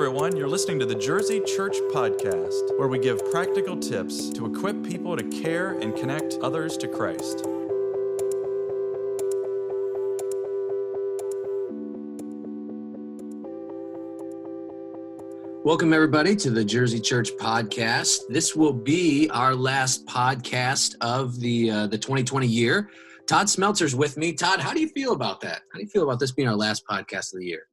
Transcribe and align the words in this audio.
everyone. 0.00 0.34
You're 0.34 0.48
listening 0.48 0.78
to 0.78 0.86
the 0.86 0.94
Jersey 0.94 1.40
Church 1.40 1.76
Podcast, 1.92 2.78
where 2.78 2.88
we 2.88 2.98
give 2.98 3.20
practical 3.30 3.76
tips 3.76 4.30
to 4.30 4.46
equip 4.46 4.82
people 4.82 5.14
to 5.14 5.22
care 5.42 5.78
and 5.78 5.94
connect 5.94 6.38
others 6.40 6.78
to 6.78 6.88
Christ. 6.88 7.44
Welcome, 15.66 15.92
everybody, 15.92 16.34
to 16.34 16.50
the 16.50 16.64
Jersey 16.64 16.98
Church 16.98 17.32
Podcast. 17.38 18.20
This 18.30 18.56
will 18.56 18.72
be 18.72 19.28
our 19.28 19.54
last 19.54 20.06
podcast 20.06 20.94
of 21.02 21.38
the 21.40 21.70
uh, 21.70 21.86
the 21.88 21.98
2020 21.98 22.46
year. 22.46 22.88
Todd 23.26 23.48
Smeltzer's 23.48 23.94
with 23.94 24.16
me. 24.16 24.32
Todd, 24.32 24.60
how 24.60 24.72
do 24.72 24.80
you 24.80 24.88
feel 24.88 25.12
about 25.12 25.42
that? 25.42 25.60
How 25.70 25.76
do 25.78 25.82
you 25.82 25.90
feel 25.90 26.04
about 26.04 26.18
this 26.18 26.32
being 26.32 26.48
our 26.48 26.56
last 26.56 26.86
podcast 26.86 27.34
of 27.34 27.40
the 27.40 27.46
year? 27.46 27.66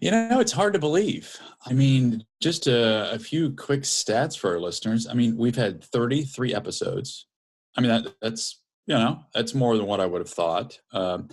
You 0.00 0.10
know, 0.10 0.40
it's 0.40 0.52
hard 0.52 0.72
to 0.74 0.78
believe. 0.78 1.38
I 1.66 1.72
mean, 1.72 2.24
just 2.40 2.66
a, 2.66 3.12
a, 3.12 3.18
few 3.18 3.52
quick 3.52 3.82
stats 3.82 4.36
for 4.36 4.50
our 4.50 4.60
listeners. 4.60 5.06
I 5.06 5.14
mean, 5.14 5.36
we've 5.36 5.56
had 5.56 5.82
33 5.82 6.54
episodes. 6.54 7.26
I 7.76 7.80
mean, 7.80 7.90
that, 7.90 8.14
that's, 8.20 8.60
you 8.86 8.94
know, 8.94 9.20
that's 9.34 9.54
more 9.54 9.76
than 9.76 9.86
what 9.86 10.00
I 10.00 10.06
would 10.06 10.20
have 10.20 10.30
thought. 10.30 10.78
Um, 10.92 11.28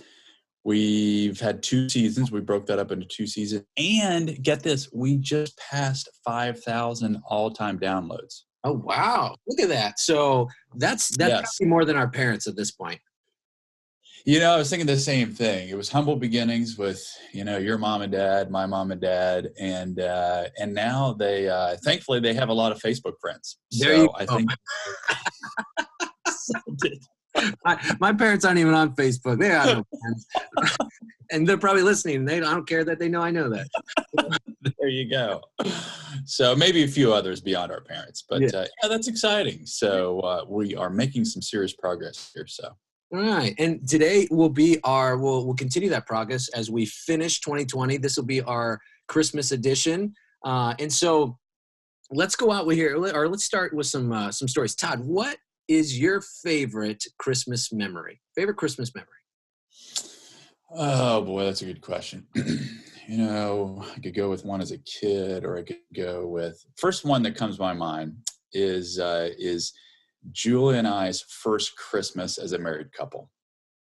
we've 0.64 1.38
had 1.40 1.62
two 1.62 1.88
seasons. 1.88 2.32
We 2.32 2.40
broke 2.40 2.66
that 2.66 2.78
up 2.78 2.92
into 2.92 3.06
two 3.06 3.26
seasons. 3.26 3.64
And 3.76 4.42
get 4.42 4.62
this, 4.62 4.90
we 4.92 5.16
just 5.16 5.58
passed 5.58 6.08
5,000 6.24 7.20
all 7.28 7.50
time 7.50 7.78
downloads. 7.78 8.42
Oh, 8.64 8.74
wow. 8.74 9.34
Look 9.46 9.60
at 9.60 9.68
that. 9.70 9.98
So 9.98 10.48
that's, 10.76 11.16
that's 11.16 11.58
yes. 11.60 11.68
more 11.68 11.84
than 11.84 11.96
our 11.96 12.08
parents 12.08 12.46
at 12.46 12.56
this 12.56 12.70
point. 12.70 13.00
You 14.24 14.38
know, 14.38 14.52
I 14.52 14.56
was 14.56 14.70
thinking 14.70 14.86
the 14.86 14.98
same 14.98 15.32
thing. 15.32 15.68
It 15.68 15.76
was 15.76 15.90
humble 15.90 16.14
beginnings 16.14 16.78
with 16.78 17.04
you 17.32 17.42
know 17.44 17.58
your 17.58 17.76
mom 17.76 18.02
and 18.02 18.12
dad, 18.12 18.50
my 18.50 18.66
mom 18.66 18.92
and 18.92 19.00
dad, 19.00 19.50
and 19.58 19.98
uh, 19.98 20.44
and 20.58 20.72
now 20.72 21.12
they 21.12 21.48
uh, 21.48 21.76
thankfully 21.84 22.20
they 22.20 22.34
have 22.34 22.48
a 22.48 22.52
lot 22.52 22.70
of 22.70 22.78
Facebook 22.78 23.14
friends. 23.20 23.58
There 23.72 23.96
so 23.96 24.12
I 24.16 24.26
think. 24.26 24.50
my, 27.64 27.96
my, 27.98 28.12
parents 28.12 28.44
aren't 28.44 28.58
even 28.58 28.74
on 28.74 28.94
Facebook. 28.94 29.40
They 29.40 29.50
are 29.50 29.66
no 29.66 29.84
friends, 30.00 30.26
and 31.32 31.48
they're 31.48 31.58
probably 31.58 31.82
listening. 31.82 32.24
They 32.24 32.36
I 32.36 32.40
don't 32.40 32.68
care 32.68 32.84
that 32.84 33.00
they 33.00 33.08
know 33.08 33.22
I 33.22 33.32
know 33.32 33.48
that. 33.50 33.66
there 34.78 34.88
you 34.88 35.10
go. 35.10 35.40
So 36.26 36.54
maybe 36.54 36.84
a 36.84 36.88
few 36.88 37.12
others 37.12 37.40
beyond 37.40 37.72
our 37.72 37.80
parents, 37.80 38.22
but 38.28 38.42
yeah, 38.42 38.50
uh, 38.54 38.66
yeah 38.82 38.88
that's 38.88 39.08
exciting. 39.08 39.66
So 39.66 40.20
uh, 40.20 40.44
we 40.48 40.76
are 40.76 40.90
making 40.90 41.24
some 41.24 41.42
serious 41.42 41.72
progress 41.72 42.30
here. 42.32 42.46
So 42.46 42.76
all 43.12 43.20
right. 43.20 43.54
And 43.58 43.86
today 43.88 44.26
will 44.30 44.48
be 44.48 44.78
our, 44.84 45.18
we'll, 45.18 45.44
we'll 45.44 45.54
continue 45.54 45.90
that 45.90 46.06
progress 46.06 46.48
as 46.50 46.70
we 46.70 46.86
finish 46.86 47.40
2020. 47.40 47.98
This 47.98 48.16
will 48.16 48.24
be 48.24 48.40
our 48.42 48.80
Christmas 49.08 49.52
edition. 49.52 50.14
Uh, 50.44 50.74
and 50.78 50.90
so 50.90 51.38
let's 52.10 52.36
go 52.36 52.50
out 52.50 52.66
with 52.66 52.76
here, 52.76 52.96
or 52.96 53.28
let's 53.28 53.44
start 53.44 53.74
with 53.74 53.86
some, 53.86 54.12
uh, 54.12 54.32
some 54.32 54.48
stories. 54.48 54.74
Todd, 54.74 55.00
what 55.00 55.36
is 55.68 55.98
your 55.98 56.22
favorite 56.42 57.04
Christmas 57.18 57.72
memory? 57.72 58.20
Favorite 58.34 58.56
Christmas 58.56 58.94
memory? 58.94 59.08
Oh 60.74 61.22
boy, 61.22 61.44
that's 61.44 61.62
a 61.62 61.66
good 61.66 61.82
question. 61.82 62.26
you 62.34 63.18
know, 63.18 63.84
I 63.94 64.00
could 64.00 64.14
go 64.14 64.30
with 64.30 64.44
one 64.44 64.62
as 64.62 64.72
a 64.72 64.78
kid, 64.78 65.44
or 65.44 65.58
I 65.58 65.62
could 65.62 65.76
go 65.94 66.26
with 66.26 66.64
first 66.78 67.04
one 67.04 67.22
that 67.24 67.36
comes 67.36 67.56
to 67.56 67.62
my 67.62 67.74
mind 67.74 68.16
is 68.54 68.98
uh, 68.98 69.28
is 69.38 69.72
Julie 70.30 70.78
and 70.78 70.86
I's 70.86 71.22
first 71.22 71.76
Christmas 71.76 72.38
as 72.38 72.52
a 72.52 72.58
married 72.58 72.92
couple. 72.92 73.30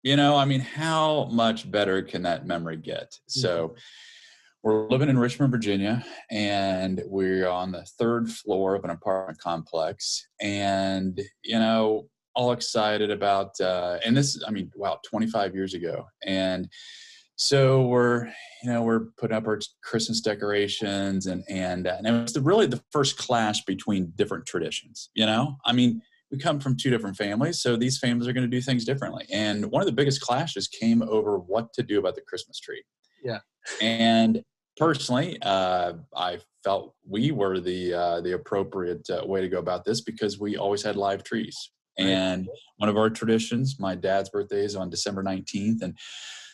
You 0.03 0.15
know, 0.15 0.35
I 0.35 0.45
mean, 0.45 0.61
how 0.61 1.25
much 1.25 1.69
better 1.69 2.01
can 2.01 2.23
that 2.23 2.47
memory 2.47 2.77
get? 2.77 3.15
So, 3.27 3.67
mm-hmm. 3.67 3.75
we're 4.63 4.87
living 4.89 5.09
in 5.09 5.19
Richmond, 5.19 5.51
Virginia, 5.51 6.03
and 6.31 7.01
we're 7.05 7.47
on 7.47 7.71
the 7.71 7.85
third 7.99 8.29
floor 8.29 8.73
of 8.73 8.83
an 8.83 8.89
apartment 8.89 9.37
complex. 9.37 10.27
And, 10.39 11.21
you 11.43 11.59
know, 11.59 12.07
all 12.33 12.51
excited 12.53 13.11
about, 13.11 13.59
uh, 13.61 13.99
and 14.03 14.17
this, 14.17 14.41
I 14.47 14.51
mean, 14.51 14.71
wow, 14.75 14.99
25 15.05 15.53
years 15.53 15.75
ago. 15.75 16.07
And, 16.25 16.67
so 17.41 17.81
we're 17.81 18.27
you 18.61 18.69
know 18.69 18.83
we're 18.83 19.05
putting 19.17 19.35
up 19.35 19.47
our 19.47 19.59
christmas 19.83 20.21
decorations 20.21 21.25
and 21.25 21.43
and 21.49 21.87
and 21.87 22.05
it 22.05 22.11
was 22.11 22.33
the, 22.33 22.41
really 22.41 22.67
the 22.67 22.81
first 22.91 23.17
clash 23.17 23.65
between 23.65 24.13
different 24.15 24.45
traditions 24.45 25.09
you 25.15 25.25
know 25.25 25.57
i 25.65 25.73
mean 25.73 25.99
we 26.31 26.37
come 26.37 26.59
from 26.59 26.77
two 26.77 26.89
different 26.89 27.17
families, 27.17 27.61
so 27.61 27.75
these 27.75 27.97
families 27.97 28.27
are 28.27 28.33
going 28.33 28.49
to 28.49 28.57
do 28.57 28.61
things 28.61 28.85
differently. 28.85 29.25
And 29.31 29.69
one 29.69 29.81
of 29.81 29.85
the 29.85 29.91
biggest 29.91 30.21
clashes 30.21 30.67
came 30.67 31.01
over 31.03 31.37
what 31.37 31.73
to 31.73 31.83
do 31.83 31.99
about 31.99 32.15
the 32.15 32.21
Christmas 32.21 32.59
tree. 32.59 32.83
Yeah. 33.23 33.39
And 33.81 34.41
personally, 34.77 35.37
uh, 35.41 35.93
I 36.15 36.39
felt 36.63 36.95
we 37.07 37.31
were 37.31 37.59
the 37.59 37.93
uh, 37.93 38.21
the 38.21 38.33
appropriate 38.33 39.07
uh, 39.09 39.25
way 39.25 39.41
to 39.41 39.49
go 39.49 39.59
about 39.59 39.85
this 39.85 40.01
because 40.01 40.39
we 40.39 40.57
always 40.57 40.81
had 40.81 40.95
live 40.95 41.23
trees. 41.23 41.71
And 41.97 42.49
one 42.77 42.89
of 42.89 42.97
our 42.97 43.11
traditions, 43.11 43.75
my 43.77 43.93
dad's 43.93 44.29
birthday 44.29 44.63
is 44.63 44.75
on 44.75 44.89
December 44.89 45.21
19th, 45.21 45.83
and 45.83 45.95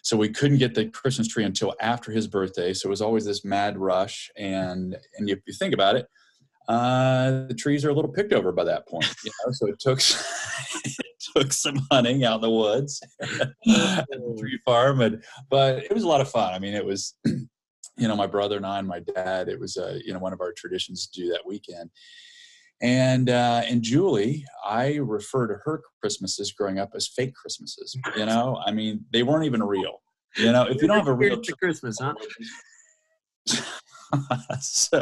so 0.03 0.17
we 0.17 0.29
couldn't 0.29 0.57
get 0.57 0.73
the 0.73 0.85
Christmas 0.85 1.27
tree 1.27 1.43
until 1.43 1.73
after 1.79 2.11
his 2.11 2.27
birthday. 2.27 2.73
So 2.73 2.87
it 2.87 2.89
was 2.89 3.01
always 3.01 3.25
this 3.25 3.45
mad 3.45 3.77
rush. 3.77 4.29
And 4.35 4.97
and 5.17 5.29
if 5.29 5.39
you 5.45 5.53
think 5.53 5.73
about 5.73 5.95
it, 5.95 6.07
uh, 6.67 7.47
the 7.47 7.55
trees 7.57 7.85
are 7.85 7.89
a 7.89 7.93
little 7.93 8.11
picked 8.11 8.33
over 8.33 8.51
by 8.51 8.63
that 8.65 8.87
point. 8.87 9.13
You 9.23 9.31
know, 9.45 9.51
so 9.51 9.67
it 9.67 9.79
took 9.79 9.99
it 10.85 11.23
took 11.35 11.53
some 11.53 11.81
hunting 11.91 12.23
out 12.23 12.35
in 12.35 12.41
the 12.41 12.49
woods 12.49 13.01
at 13.21 13.53
the 13.61 14.37
tree 14.39 14.59
farm, 14.65 15.01
and 15.01 15.23
but 15.49 15.83
it 15.83 15.93
was 15.93 16.03
a 16.03 16.07
lot 16.07 16.21
of 16.21 16.29
fun. 16.29 16.53
I 16.53 16.59
mean, 16.59 16.73
it 16.73 16.85
was. 16.85 17.15
You 17.99 18.07
know, 18.07 18.15
my 18.15 18.27
brother 18.27 18.57
and 18.57 18.65
I 18.67 18.77
and 18.77 18.87
my 18.87 18.99
dad. 18.99 19.49
It 19.49 19.59
was, 19.59 19.75
uh, 19.75 19.97
you 20.05 20.13
know, 20.13 20.19
one 20.19 20.31
of 20.31 20.39
our 20.39 20.53
traditions 20.55 21.07
to 21.07 21.19
do 21.19 21.29
that 21.29 21.47
weekend. 21.47 21.89
And 22.79 23.29
uh, 23.29 23.63
and 23.65 23.81
Julie, 23.81 24.45
I 24.63 24.97
refer 24.97 25.47
to 25.47 25.55
her 25.63 25.81
Christmases 25.99 26.51
growing 26.51 26.77
up 26.77 26.91
as 26.93 27.07
fake 27.07 27.33
Christmases. 27.33 27.97
You 28.15 28.27
know, 28.27 28.61
I 28.63 28.71
mean, 28.71 29.05
they 29.11 29.23
weren't 29.23 29.45
even 29.45 29.63
real. 29.63 30.03
You 30.35 30.51
know, 30.51 30.67
if 30.67 30.79
you 30.79 30.87
don't 30.87 30.99
have 30.99 31.07
a 31.07 31.13
real 31.13 31.41
Christmas, 31.59 31.97
huh? 31.99 32.13
so 34.61 35.01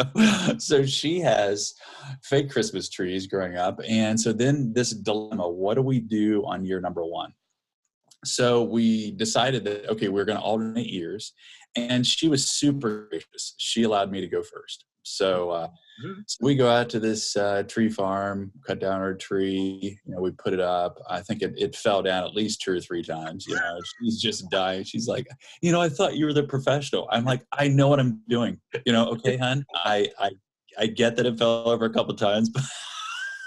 so 0.57 0.85
she 0.85 1.19
has 1.19 1.75
fake 2.23 2.49
christmas 2.49 2.89
trees 2.89 3.27
growing 3.27 3.55
up 3.55 3.79
and 3.87 4.19
so 4.19 4.33
then 4.33 4.73
this 4.73 4.91
dilemma 4.91 5.47
what 5.47 5.75
do 5.75 5.81
we 5.81 5.99
do 5.99 6.43
on 6.45 6.65
year 6.65 6.79
number 6.79 7.05
one? 7.05 7.33
So 8.23 8.63
we 8.63 9.11
decided 9.11 9.63
that 9.65 9.89
okay 9.91 10.07
we're 10.07 10.25
going 10.25 10.37
to 10.37 10.43
alternate 10.43 10.87
years 10.87 11.33
and 11.75 12.05
she 12.05 12.27
was 12.27 12.47
super 12.47 13.07
gracious 13.09 13.53
she 13.57 13.83
allowed 13.83 14.11
me 14.11 14.21
to 14.21 14.27
go 14.27 14.41
first 14.41 14.85
so, 15.05 15.51
uh, 15.51 15.67
mm-hmm. 16.03 16.21
so 16.25 16.37
we 16.41 16.55
go 16.55 16.67
out 16.67 16.89
to 16.89 16.99
this 16.99 17.37
uh, 17.37 17.63
tree 17.67 17.89
farm, 17.89 18.51
cut 18.65 18.79
down 18.79 19.01
our 19.01 19.13
tree. 19.13 19.99
You 20.03 20.15
know, 20.15 20.21
we 20.21 20.31
put 20.31 20.53
it 20.53 20.59
up. 20.59 20.99
I 21.07 21.21
think 21.21 21.41
it, 21.41 21.53
it 21.57 21.75
fell 21.75 22.01
down 22.01 22.23
at 22.23 22.33
least 22.33 22.61
two 22.61 22.73
or 22.73 22.79
three 22.79 23.03
times. 23.03 23.45
You 23.47 23.55
know, 23.55 23.79
she's 24.01 24.19
just 24.19 24.49
dying. 24.49 24.83
She's 24.83 25.07
like, 25.07 25.27
you 25.61 25.71
know, 25.71 25.79
I 25.79 25.89
thought 25.89 26.17
you 26.17 26.25
were 26.25 26.33
the 26.33 26.43
professional. 26.43 27.07
I'm 27.11 27.23
like, 27.23 27.45
I 27.53 27.67
know 27.67 27.87
what 27.87 27.99
I'm 27.99 28.21
doing. 28.27 28.59
You 28.85 28.93
know, 28.93 29.07
okay, 29.11 29.37
hun. 29.37 29.63
I 29.75 30.09
I 30.19 30.31
I 30.77 30.87
get 30.87 31.15
that 31.15 31.25
it 31.25 31.37
fell 31.37 31.69
over 31.69 31.85
a 31.85 31.93
couple 31.93 32.15
times, 32.15 32.49
but. 32.53 32.63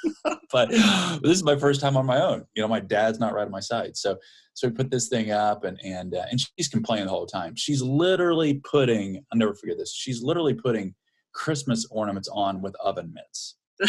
but 0.53 0.70
this 0.70 1.32
is 1.36 1.42
my 1.42 1.56
first 1.56 1.81
time 1.81 1.97
on 1.97 2.06
my 2.06 2.20
own. 2.20 2.44
You 2.54 2.62
know, 2.62 2.69
my 2.69 2.81
dad's 2.81 3.19
not 3.19 3.34
right 3.34 3.47
on 3.47 3.50
my 3.50 3.60
side. 3.60 3.97
So, 3.97 4.16
so 4.54 4.69
we 4.69 4.75
put 4.75 4.91
this 4.91 5.09
thing 5.09 5.31
up, 5.31 5.64
and 5.64 5.78
and 5.84 6.14
uh, 6.14 6.25
and 6.31 6.41
she's 6.41 6.69
complaining 6.69 7.06
the 7.06 7.12
whole 7.12 7.26
time. 7.26 7.54
She's 7.56 7.82
literally 7.82 8.60
putting. 8.70 9.16
I'll 9.32 9.38
never 9.38 9.54
forget 9.54 9.78
this. 9.78 9.94
She's 9.94 10.22
literally 10.22 10.54
putting 10.54 10.94
Christmas 11.34 11.87
ornaments 11.91 12.28
on 12.32 12.62
with 12.62 12.75
oven 12.82 13.12
mitts. 13.14 13.56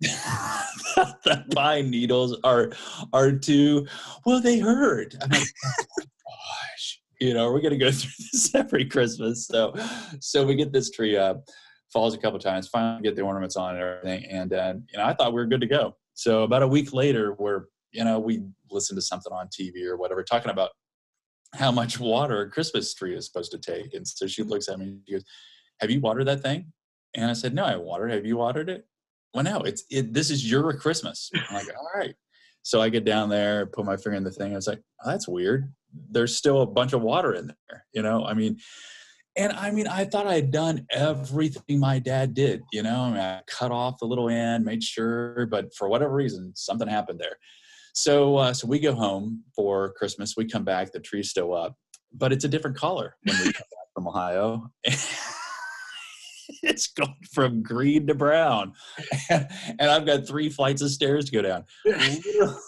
the 0.00 1.44
pine 1.52 1.90
needles 1.90 2.38
are 2.44 2.70
are 3.12 3.32
too 3.32 3.84
well 4.24 4.40
they 4.40 4.56
hurt 4.60 5.16
like 5.28 5.42
oh, 5.64 6.02
gosh 6.24 7.00
you 7.20 7.34
know 7.34 7.50
we're 7.50 7.60
gonna 7.60 7.76
go 7.76 7.90
through 7.90 8.10
this 8.32 8.54
every 8.54 8.84
christmas 8.84 9.48
so 9.48 9.74
so 10.20 10.46
we 10.46 10.54
get 10.54 10.72
this 10.72 10.90
tree 10.90 11.16
up 11.16 11.42
falls 11.92 12.14
a 12.14 12.18
couple 12.18 12.38
times 12.38 12.68
finally 12.68 13.02
get 13.02 13.16
the 13.16 13.22
ornaments 13.22 13.56
on 13.56 13.74
and 13.74 13.82
everything 13.82 14.24
and 14.30 14.52
uh, 14.52 14.74
you 14.90 14.98
know 14.98 15.04
i 15.04 15.12
thought 15.12 15.32
we 15.32 15.40
were 15.40 15.46
good 15.46 15.60
to 15.60 15.66
go 15.66 15.94
so 16.14 16.42
about 16.42 16.62
a 16.62 16.68
week 16.68 16.92
later 16.92 17.34
we're 17.38 17.64
you 17.92 18.04
know 18.04 18.18
we 18.18 18.42
listened 18.70 18.96
to 18.96 19.02
something 19.02 19.32
on 19.32 19.48
tv 19.48 19.84
or 19.84 19.96
whatever 19.96 20.22
talking 20.22 20.50
about 20.50 20.70
how 21.54 21.72
much 21.72 21.98
water 21.98 22.42
a 22.42 22.50
christmas 22.50 22.92
tree 22.94 23.16
is 23.16 23.26
supposed 23.26 23.50
to 23.50 23.58
take 23.58 23.94
and 23.94 24.06
so 24.06 24.26
she 24.26 24.42
looks 24.42 24.68
at 24.68 24.78
me 24.78 24.86
and 24.86 25.00
she 25.06 25.12
goes 25.14 25.24
have 25.80 25.90
you 25.90 26.00
watered 26.00 26.26
that 26.26 26.42
thing? 26.42 26.72
And 27.14 27.30
I 27.30 27.34
said, 27.34 27.54
no, 27.54 27.64
I 27.64 27.76
watered. 27.76 28.10
Have 28.12 28.26
you 28.26 28.36
watered 28.36 28.68
it? 28.68 28.86
Well, 29.34 29.44
no, 29.44 29.60
it's 29.60 29.84
it. 29.90 30.12
This 30.12 30.30
is 30.30 30.50
your 30.50 30.72
Christmas. 30.74 31.30
I'm 31.34 31.54
like, 31.54 31.68
all 31.76 31.90
right. 31.94 32.14
So 32.62 32.80
I 32.82 32.88
get 32.88 33.04
down 33.04 33.28
there, 33.28 33.66
put 33.66 33.84
my 33.84 33.96
finger 33.96 34.16
in 34.16 34.24
the 34.24 34.30
thing. 34.30 34.52
I 34.52 34.56
was 34.56 34.66
like, 34.66 34.80
oh, 35.04 35.10
that's 35.10 35.28
weird. 35.28 35.72
There's 36.10 36.36
still 36.36 36.62
a 36.62 36.66
bunch 36.66 36.92
of 36.92 37.02
water 37.02 37.34
in 37.34 37.46
there. 37.46 37.86
You 37.92 38.02
know, 38.02 38.24
I 38.24 38.34
mean, 38.34 38.58
and 39.38 39.52
I 39.52 39.70
mean, 39.70 39.86
I 39.86 40.04
thought 40.04 40.26
I 40.26 40.34
had 40.34 40.50
done 40.50 40.84
everything 40.90 41.78
my 41.78 42.00
dad 42.00 42.34
did. 42.34 42.62
You 42.72 42.82
know, 42.82 43.02
I, 43.02 43.10
mean, 43.10 43.20
I 43.20 43.40
cut 43.46 43.70
off 43.70 43.98
the 43.98 44.06
little 44.06 44.28
end, 44.28 44.64
made 44.64 44.82
sure, 44.82 45.46
but 45.46 45.72
for 45.74 45.88
whatever 45.88 46.12
reason, 46.12 46.52
something 46.56 46.88
happened 46.88 47.20
there. 47.20 47.36
So, 47.94 48.36
uh, 48.36 48.52
so 48.52 48.66
we 48.66 48.80
go 48.80 48.94
home 48.94 49.44
for 49.54 49.92
Christmas. 49.92 50.34
We 50.36 50.44
come 50.44 50.64
back, 50.64 50.92
the 50.92 51.00
tree's 51.00 51.30
still 51.30 51.54
up, 51.54 51.76
but 52.12 52.32
it's 52.32 52.44
a 52.44 52.48
different 52.48 52.76
color 52.76 53.14
when 53.24 53.36
we 53.38 53.44
come 53.44 53.52
back 53.52 53.88
from 53.94 54.08
Ohio. 54.08 54.72
it's 56.62 56.88
going 56.88 57.14
from 57.32 57.62
green 57.62 58.06
to 58.08 58.14
brown, 58.14 58.72
and, 59.30 59.48
and 59.78 59.90
I've 59.90 60.06
got 60.06 60.26
three 60.26 60.48
flights 60.48 60.82
of 60.82 60.90
stairs 60.90 61.26
to 61.26 61.32
go 61.32 61.42
down. 61.42 61.64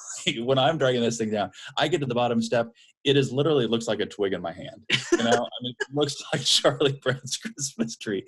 When 0.41 0.59
I'm 0.59 0.77
dragging 0.77 1.01
this 1.01 1.17
thing 1.17 1.31
down, 1.31 1.51
I 1.79 1.89
get 1.89 2.01
to 2.01 2.07
the 2.07 2.15
bottom 2.15 2.43
step. 2.43 2.69
It 3.05 3.17
is 3.17 3.33
literally 3.33 3.65
it 3.65 3.71
looks 3.71 3.89
like 3.89 4.01
a 4.01 4.07
twig 4.07 4.33
in 4.33 4.43
my 4.43 4.53
hand. 4.53 4.83
You 5.13 5.25
know, 5.25 5.31
I 5.31 5.63
mean, 5.63 5.75
it 5.81 5.95
looks 5.95 6.23
like 6.33 6.43
Charlie 6.45 7.01
Brown's 7.03 7.37
Christmas 7.37 7.97
tree. 7.97 8.25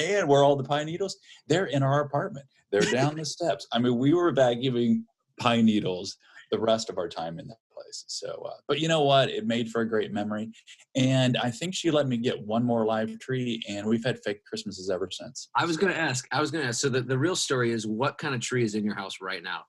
And 0.00 0.28
where 0.28 0.42
all 0.42 0.56
the 0.56 0.64
pine 0.64 0.86
needles, 0.86 1.16
they're 1.46 1.66
in 1.66 1.82
our 1.82 2.00
apartment. 2.00 2.46
They're 2.70 2.80
down 2.80 3.16
the 3.16 3.24
steps. 3.24 3.66
I 3.72 3.78
mean, 3.78 3.98
we 3.98 4.14
were 4.14 4.32
vacuuming 4.32 5.02
pine 5.38 5.66
needles 5.66 6.16
the 6.50 6.58
rest 6.58 6.90
of 6.90 6.98
our 6.98 7.08
time 7.08 7.38
in 7.38 7.46
that 7.48 7.58
place. 7.72 8.04
So, 8.08 8.42
uh, 8.46 8.56
but 8.68 8.80
you 8.80 8.88
know 8.88 9.02
what? 9.02 9.30
It 9.30 9.46
made 9.46 9.70
for 9.70 9.80
a 9.82 9.88
great 9.88 10.12
memory. 10.12 10.50
And 10.94 11.36
I 11.38 11.50
think 11.50 11.74
she 11.74 11.90
let 11.90 12.08
me 12.08 12.16
get 12.16 12.40
one 12.40 12.64
more 12.64 12.84
live 12.84 13.18
tree, 13.18 13.62
and 13.68 13.86
we've 13.86 14.04
had 14.04 14.18
fake 14.24 14.44
Christmases 14.44 14.90
ever 14.90 15.08
since. 15.10 15.48
I 15.56 15.64
was 15.64 15.76
going 15.76 15.92
to 15.92 15.98
ask. 15.98 16.26
I 16.32 16.40
was 16.40 16.50
going 16.50 16.62
to 16.62 16.68
ask. 16.68 16.80
So 16.80 16.88
the, 16.88 17.00
the 17.00 17.18
real 17.18 17.36
story 17.36 17.72
is, 17.72 17.86
what 17.86 18.18
kind 18.18 18.34
of 18.34 18.40
tree 18.40 18.64
is 18.64 18.74
in 18.74 18.84
your 18.84 18.94
house 18.94 19.20
right 19.20 19.42
now? 19.42 19.62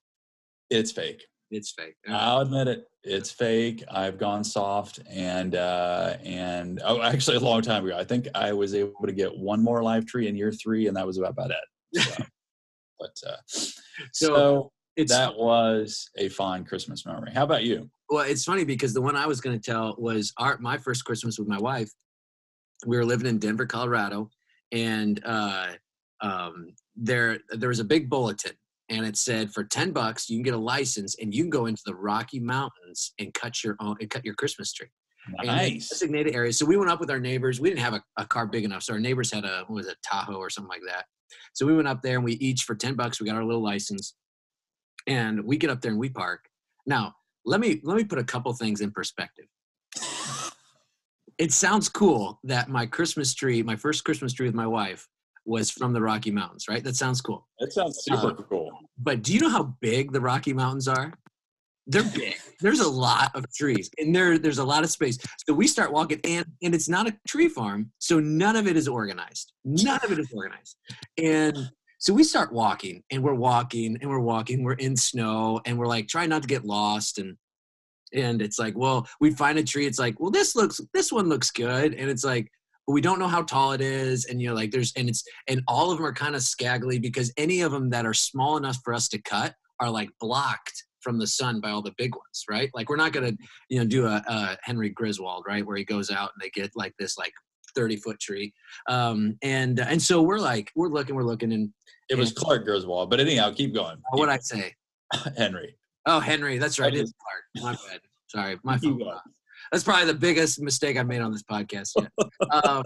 It's 0.70 0.92
fake. 0.92 1.24
It's 1.52 1.72
fake. 1.72 1.96
I'll 2.08 2.42
admit 2.42 2.68
it. 2.68 2.88
It's 3.04 3.30
fake. 3.30 3.84
I've 3.92 4.18
gone 4.18 4.44
soft, 4.44 5.00
and 5.10 5.56
uh, 5.56 6.18
and 6.24 6.82
oh, 6.84 7.02
actually, 7.02 7.38
a 7.38 7.40
long 7.40 7.62
time 7.62 7.86
ago, 7.86 7.96
I 7.98 8.04
think 8.04 8.28
I 8.34 8.52
was 8.52 8.74
able 8.74 9.06
to 9.06 9.14
get 9.14 9.38
one 9.38 9.64
more 9.64 9.84
live 9.84 10.06
tree 10.06 10.28
in 10.28 10.36
year 10.36 10.52
three, 10.52 10.88
and 10.88 10.98
that 10.98 11.06
was 11.06 11.18
about 11.18 11.32
about 11.32 11.52
it. 11.52 12.02
So, 12.02 12.24
but 13.00 13.12
uh, 13.28 13.36
so, 13.48 13.72
so 14.12 14.72
it's, 14.96 15.12
that 15.12 15.36
was 15.36 16.10
a 16.18 16.30
fine 16.30 16.66
Christmas 16.66 17.06
memory. 17.06 17.32
How 17.34 17.44
about 17.44 17.64
you? 17.64 17.90
Well, 18.10 18.26
it's 18.26 18.44
funny 18.44 18.64
because 18.64 18.94
the 18.94 19.02
one 19.02 19.16
I 19.16 19.28
was 19.28 19.42
going 19.42 19.60
to 19.60 19.64
tell 19.64 19.96
was 19.98 20.34
our 20.38 20.58
my 20.60 20.78
first 20.78 21.06
Christmas 21.06 21.38
with 21.38 21.48
my 21.48 21.60
wife. 21.60 21.92
We 22.86 22.98
were 22.98 23.06
living 23.06 23.28
in 23.28 23.40
Denver, 23.40 23.66
Colorado, 23.66 24.30
and 24.72 25.22
uh, 25.26 25.74
um, 26.22 26.70
there 26.96 27.40
there 27.50 27.70
was 27.70 27.80
a 27.80 27.84
big 27.86 28.10
bulletin, 28.10 28.54
and 28.90 29.06
it 29.06 29.18
said 29.18 29.52
for 29.52 29.64
ten 29.64 29.92
bucks 29.92 30.30
you 30.30 30.38
can 30.38 30.44
get 30.44 30.54
a 30.54 30.58
license 30.58 31.16
and 31.20 31.34
you 31.34 31.44
can 31.44 31.50
go 31.50 31.66
into 31.66 31.82
the 31.86 31.96
Rocky 31.96 32.40
Mountains 32.40 33.14
and 33.20 33.34
cut 33.34 33.64
your 33.64 33.76
own 33.80 33.96
and 34.00 34.10
cut 34.10 34.26
your 34.26 34.36
Christmas 34.36 34.72
tree. 34.74 34.88
Nice. 35.44 35.90
Designated 35.90 36.36
area. 36.36 36.54
So 36.54 36.66
we 36.66 36.78
went 36.78 36.92
up 36.92 37.00
with 37.00 37.10
our 37.10 37.20
neighbors. 37.20 37.60
We 37.60 37.70
didn't 37.70 37.82
have 37.82 37.96
a, 37.96 38.04
a 38.18 38.26
car 38.26 38.46
big 38.46 38.64
enough, 38.64 38.84
so 38.84 38.94
our 38.94 39.00
neighbors 39.00 39.32
had 39.32 39.44
a 39.44 39.64
what 39.68 39.76
was 39.76 39.88
it 39.88 39.98
Tahoe 40.04 40.38
or 40.38 40.50
something 40.50 40.70
like 40.70 40.84
that. 40.88 41.06
So 41.54 41.66
we 41.66 41.76
went 41.76 41.88
up 41.88 42.02
there 42.02 42.16
and 42.16 42.24
we 42.24 42.34
each 42.34 42.64
for 42.64 42.76
ten 42.76 42.96
bucks 42.96 43.20
we 43.20 43.26
got 43.26 43.36
our 43.36 43.44
little 43.44 43.64
license, 43.64 44.14
and 45.08 45.44
we 45.44 45.58
get 45.58 45.72
up 45.72 45.82
there 45.82 45.92
and 45.92 46.00
we 46.00 46.10
park. 46.10 46.48
Now 46.86 47.16
let 47.44 47.60
me 47.60 47.82
let 47.84 47.98
me 47.98 48.04
put 48.04 48.20
a 48.20 48.24
couple 48.24 48.54
things 48.54 48.82
in 48.82 48.92
perspective. 48.92 49.46
It 51.38 51.52
sounds 51.52 51.90
cool 51.90 52.40
that 52.44 52.70
my 52.70 52.86
Christmas 52.86 53.34
tree, 53.34 53.62
my 53.62 53.76
first 53.76 54.06
Christmas 54.06 54.32
tree 54.32 54.46
with 54.46 54.56
my 54.56 54.68
wife, 54.68 55.08
was 55.46 55.70
from 55.70 55.94
the 55.94 56.02
Rocky 56.02 56.32
Mountains, 56.32 56.66
right? 56.68 56.84
That 56.84 56.96
sounds 56.96 57.22
cool. 57.22 57.48
That 57.60 57.72
sounds 57.72 58.00
super 58.02 58.28
uh, 58.28 58.44
cool. 58.50 58.72
But 58.98 59.22
do 59.22 59.34
you 59.34 59.40
know 59.40 59.50
how 59.50 59.76
big 59.82 60.12
the 60.12 60.22
Rocky 60.22 60.54
Mountains 60.54 60.88
are? 60.88 61.14
They're 61.88 62.04
big. 62.16 62.36
There's 62.62 62.80
a 62.80 62.90
lot 62.90 63.32
of 63.36 63.46
trees, 63.54 63.90
and 63.98 64.16
there 64.16 64.38
there's 64.38 64.60
a 64.60 64.64
lot 64.64 64.84
of 64.84 64.90
space. 64.90 65.18
So 65.48 65.54
we 65.54 65.68
start 65.68 65.92
walking, 65.92 66.20
and 66.24 66.46
and 66.64 66.74
it's 66.74 66.90
not 66.90 67.08
a 67.08 67.16
tree 67.28 67.48
farm, 67.48 67.92
so 68.00 68.20
none 68.20 68.56
of 68.56 68.68
it 68.68 68.76
is 68.76 68.88
organized. 68.88 69.54
None 69.64 70.00
of 70.04 70.12
it 70.12 70.20
is 70.20 70.32
organized, 70.34 70.78
and 71.18 71.70
so 72.06 72.14
we 72.14 72.24
start 72.24 72.54
walking 72.54 73.04
and 73.10 73.24
we're 73.24 73.34
walking 73.34 73.98
and 74.00 74.10
we're 74.10 74.20
walking. 74.20 74.64
We're 74.64 74.74
in 74.74 74.96
snow 74.96 75.60
and 75.66 75.76
we're 75.78 75.88
like 75.88 76.08
trying 76.08 76.30
not 76.30 76.44
to 76.44 76.48
get 76.48 76.64
lost. 76.64 77.18
And 77.18 77.36
and 78.14 78.44
it's 78.44 78.60
like, 78.60 78.78
well, 78.78 79.08
we 79.20 79.32
find 79.32 79.58
a 79.58 79.64
tree. 79.64 79.88
It's 79.88 79.98
like, 79.98 80.20
well, 80.20 80.30
this 80.30 80.56
looks 80.56 80.80
this 80.94 81.12
one 81.12 81.30
looks 81.30 81.50
good. 81.50 81.96
And 81.96 82.08
it's 82.08 82.24
like, 82.24 82.52
but 82.88 82.94
we 82.94 83.02
don't 83.02 83.20
know 83.20 83.28
how 83.28 83.42
tall 83.42 83.72
it 83.72 83.82
is. 83.82 84.26
And 84.26 84.42
you 84.42 84.50
know, 84.50 84.56
like 84.56 84.72
there's 84.72 84.94
and 84.96 85.10
it's 85.10 85.24
and 85.48 85.62
all 85.68 85.92
of 85.92 85.98
them 85.98 86.06
are 86.06 86.14
kind 86.14 86.36
of 86.36 86.42
scaggly 86.42 87.02
because 87.02 87.34
any 87.38 87.62
of 87.62 87.72
them 87.72 87.90
that 87.90 88.06
are 88.06 88.14
small 88.14 88.58
enough 88.58 88.78
for 88.84 88.94
us 88.94 89.08
to 89.10 89.22
cut 89.22 89.56
are 89.80 89.90
like 89.90 90.10
blocked 90.20 90.84
from 91.02 91.20
the 91.20 91.28
sun 91.28 91.62
by 91.62 91.70
all 91.70 91.82
the 91.82 91.94
big 91.98 92.16
ones, 92.16 92.44
right? 92.50 92.72
Like 92.74 92.90
we're 92.90 92.96
not 92.96 93.14
gonna, 93.14 93.34
you 93.70 93.80
know, 93.80 93.86
do 93.86 94.08
a, 94.08 94.24
a 94.28 94.58
Henry 94.64 94.90
Griswold, 94.90 95.46
right, 95.48 95.66
where 95.66 95.78
he 95.78 95.84
goes 95.84 96.10
out 96.10 96.32
and 96.34 96.42
they 96.42 96.50
get 96.50 96.72
like 96.76 96.94
this 96.98 97.18
like 97.18 97.34
30 97.76 97.98
foot 97.98 98.20
tree. 98.20 98.54
Um, 98.88 99.38
and 99.44 99.80
and 99.80 100.02
so 100.02 100.22
we're 100.22 100.40
like, 100.40 100.72
we're 100.76 100.90
looking, 100.90 101.16
we're 101.16 101.24
looking, 101.24 101.54
and 101.54 101.70
it 102.10 102.18
was 102.18 102.32
Clark 102.32 102.66
Griswold. 102.66 103.10
But 103.10 103.20
anyhow, 103.20 103.54
keep 103.54 103.74
going. 103.74 103.98
What 104.12 104.30
I 104.30 104.40
say? 104.40 104.74
Henry. 105.38 105.76
Oh, 106.06 106.20
Henry. 106.20 106.58
That's 106.58 106.80
right. 106.80 106.94
It's 106.94 107.14
Clark. 107.22 107.78
My 107.78 107.90
bad. 107.90 108.00
Sorry, 108.28 108.58
my 108.64 108.78
fault. 108.78 109.02
That's 109.72 109.84
probably 109.84 110.06
the 110.06 110.20
biggest 110.20 110.62
mistake 110.62 110.98
I've 110.98 111.08
made 111.08 111.22
on 111.22 111.32
this 111.32 111.44
podcast 111.44 111.92
yet. 111.98 112.64
um, 112.64 112.84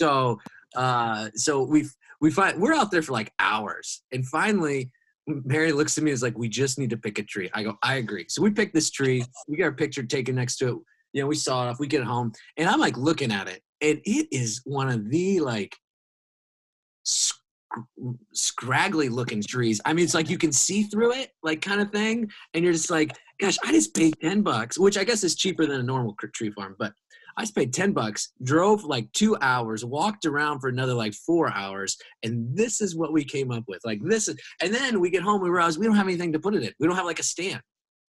so, 0.00 0.38
uh, 0.76 1.30
so 1.34 1.62
we 1.62 1.86
we 2.20 2.30
find 2.30 2.60
we're 2.60 2.74
out 2.74 2.90
there 2.90 3.02
for 3.02 3.12
like 3.12 3.32
hours, 3.38 4.02
and 4.12 4.26
finally, 4.26 4.90
Mary 5.26 5.72
looks 5.72 5.96
at 5.98 6.04
me 6.04 6.10
and 6.10 6.14
is 6.14 6.22
like, 6.22 6.36
"We 6.36 6.48
just 6.48 6.78
need 6.78 6.90
to 6.90 6.96
pick 6.96 7.18
a 7.18 7.22
tree." 7.22 7.50
I 7.54 7.62
go, 7.62 7.76
"I 7.82 7.96
agree." 7.96 8.26
So 8.28 8.42
we 8.42 8.50
pick 8.50 8.72
this 8.72 8.90
tree. 8.90 9.24
We 9.46 9.56
get 9.56 9.64
our 9.64 9.72
picture 9.72 10.02
taken 10.02 10.34
next 10.34 10.56
to 10.58 10.68
it 10.68 10.76
you 11.12 11.22
know, 11.22 11.26
we 11.26 11.36
saw 11.36 11.66
it 11.66 11.70
off. 11.70 11.80
We 11.80 11.86
get 11.86 12.04
home, 12.04 12.32
and 12.56 12.68
I'm 12.68 12.80
like 12.80 12.96
looking 12.96 13.32
at 13.32 13.48
it, 13.48 13.62
and 13.80 14.00
it 14.04 14.28
is 14.30 14.60
one 14.64 14.88
of 14.88 15.10
the 15.10 15.40
like 15.40 15.76
sc- 17.04 17.40
scraggly 18.34 19.08
looking 19.08 19.42
trees. 19.42 19.80
I 19.84 19.92
mean, 19.92 20.04
it's 20.04 20.14
like 20.14 20.30
you 20.30 20.38
can 20.38 20.52
see 20.52 20.84
through 20.84 21.14
it, 21.14 21.30
like 21.42 21.62
kind 21.62 21.80
of 21.80 21.90
thing, 21.90 22.30
and 22.54 22.64
you're 22.64 22.72
just 22.72 22.90
like, 22.90 23.12
gosh, 23.40 23.56
I 23.64 23.72
just 23.72 23.94
paid 23.94 24.16
ten 24.20 24.42
bucks, 24.42 24.78
which 24.78 24.98
I 24.98 25.04
guess 25.04 25.24
is 25.24 25.34
cheaper 25.34 25.66
than 25.66 25.80
a 25.80 25.84
normal 25.84 26.14
tree 26.34 26.50
farm, 26.50 26.76
but 26.78 26.92
I 27.36 27.42
just 27.42 27.54
paid 27.54 27.72
10 27.72 27.92
bucks, 27.92 28.32
drove 28.42 28.82
like 28.82 29.12
two 29.12 29.36
hours, 29.40 29.84
walked 29.84 30.26
around 30.26 30.58
for 30.58 30.68
another 30.68 30.92
like 30.92 31.14
four 31.14 31.52
hours, 31.52 31.96
and 32.24 32.48
this 32.56 32.80
is 32.80 32.96
what 32.96 33.12
we 33.12 33.22
came 33.22 33.52
up 33.52 33.62
with. 33.68 33.78
Like 33.84 34.00
this 34.02 34.26
is, 34.26 34.36
and 34.60 34.74
then 34.74 34.98
we 34.98 35.08
get 35.08 35.22
home, 35.22 35.40
we 35.40 35.48
realize 35.48 35.78
we 35.78 35.86
don't 35.86 35.94
have 35.94 36.08
anything 36.08 36.32
to 36.32 36.40
put 36.40 36.56
it 36.56 36.64
in. 36.64 36.72
We 36.80 36.88
don't 36.88 36.96
have 36.96 37.06
like 37.06 37.20
a 37.20 37.22
stand. 37.22 37.60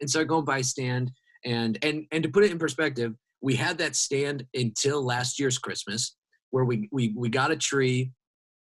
And 0.02 0.10
so 0.10 0.20
I 0.20 0.24
go 0.24 0.38
and 0.38 0.48
buy 0.48 0.58
a 0.58 0.64
stand 0.64 1.12
and 1.46 1.78
and 1.84 2.06
and 2.12 2.24
to 2.24 2.30
put 2.30 2.44
it 2.44 2.52
in 2.52 2.58
perspective, 2.60 3.14
we 3.42 3.56
had 3.56 3.78
that 3.78 3.96
stand 3.96 4.46
until 4.54 5.04
last 5.04 5.40
year's 5.40 5.58
Christmas, 5.58 6.16
where 6.50 6.66
we 6.66 6.90
we 6.92 7.14
we 7.16 7.30
got 7.30 7.52
a 7.52 7.56
tree 7.56 8.12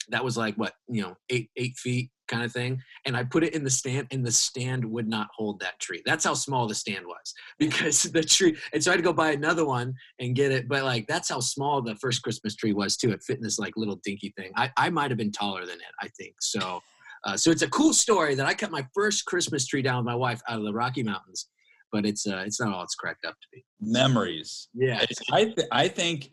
that 0.10 0.24
was 0.24 0.36
like 0.36 0.56
what 0.56 0.74
you 0.88 1.02
know 1.02 1.16
eight 1.30 1.50
eight 1.56 1.78
feet 1.78 2.10
kind 2.30 2.44
of 2.44 2.52
thing 2.52 2.82
and 3.06 3.18
i 3.18 3.24
put 3.24 3.44
it 3.44 3.54
in 3.54 3.64
the 3.64 3.70
stand 3.70 4.08
and 4.12 4.26
the 4.26 4.32
stand 4.32 4.86
would 4.86 5.08
not 5.08 5.28
hold 5.36 5.60
that 5.60 5.78
tree 5.80 6.02
that's 6.06 6.24
how 6.24 6.34
small 6.34 6.68
the 6.68 6.76
stand 6.76 7.06
was 7.06 7.34
because 7.58 8.04
the 8.14 8.24
tree 8.24 8.56
and 8.74 8.84
so 8.84 8.92
i 8.92 8.94
had 8.94 8.98
to 8.98 9.04
go 9.04 9.12
buy 9.12 9.32
another 9.32 9.66
one 9.66 9.94
and 10.20 10.36
get 10.36 10.52
it 10.52 10.68
but 10.68 10.84
like 10.84 11.06
that's 11.08 11.30
how 11.30 11.40
small 11.40 11.82
the 11.82 11.96
first 11.96 12.22
christmas 12.22 12.56
tree 12.56 12.74
was 12.74 12.96
too 12.96 13.12
it 13.12 13.22
fit 13.24 13.38
in 13.38 13.44
this 13.44 13.60
like 13.60 13.74
little 13.76 14.00
dinky 14.04 14.34
thing 14.38 14.52
i, 14.56 14.70
I 14.78 14.90
might 14.90 15.12
have 15.12 15.18
been 15.18 15.32
taller 15.32 15.66
than 15.66 15.76
it 15.76 15.94
i 16.02 16.08
think 16.18 16.36
so 16.40 16.82
uh, 17.26 17.36
so 17.36 17.52
it's 17.52 17.64
a 17.64 17.70
cool 17.70 17.94
story 17.94 18.36
that 18.36 18.46
i 18.46 18.54
cut 18.54 18.72
my 18.72 18.86
first 18.94 19.26
christmas 19.26 19.66
tree 19.68 19.82
down 19.82 19.98
with 19.98 20.06
my 20.06 20.16
wife 20.16 20.42
out 20.48 20.60
of 20.60 20.64
the 20.64 20.74
rocky 20.74 21.04
mountains 21.04 21.48
but 21.92 22.06
it's 22.06 22.28
uh, 22.28 22.44
it's 22.46 22.60
not 22.60 22.74
all 22.74 22.84
it's 22.84 22.96
cracked 22.96 23.26
up 23.26 23.34
to 23.34 23.48
be. 23.52 23.66
Memories. 23.82 24.70
Yeah. 24.74 25.04
I 25.32 25.46
th- 25.46 25.68
I 25.72 25.88
think 25.88 26.30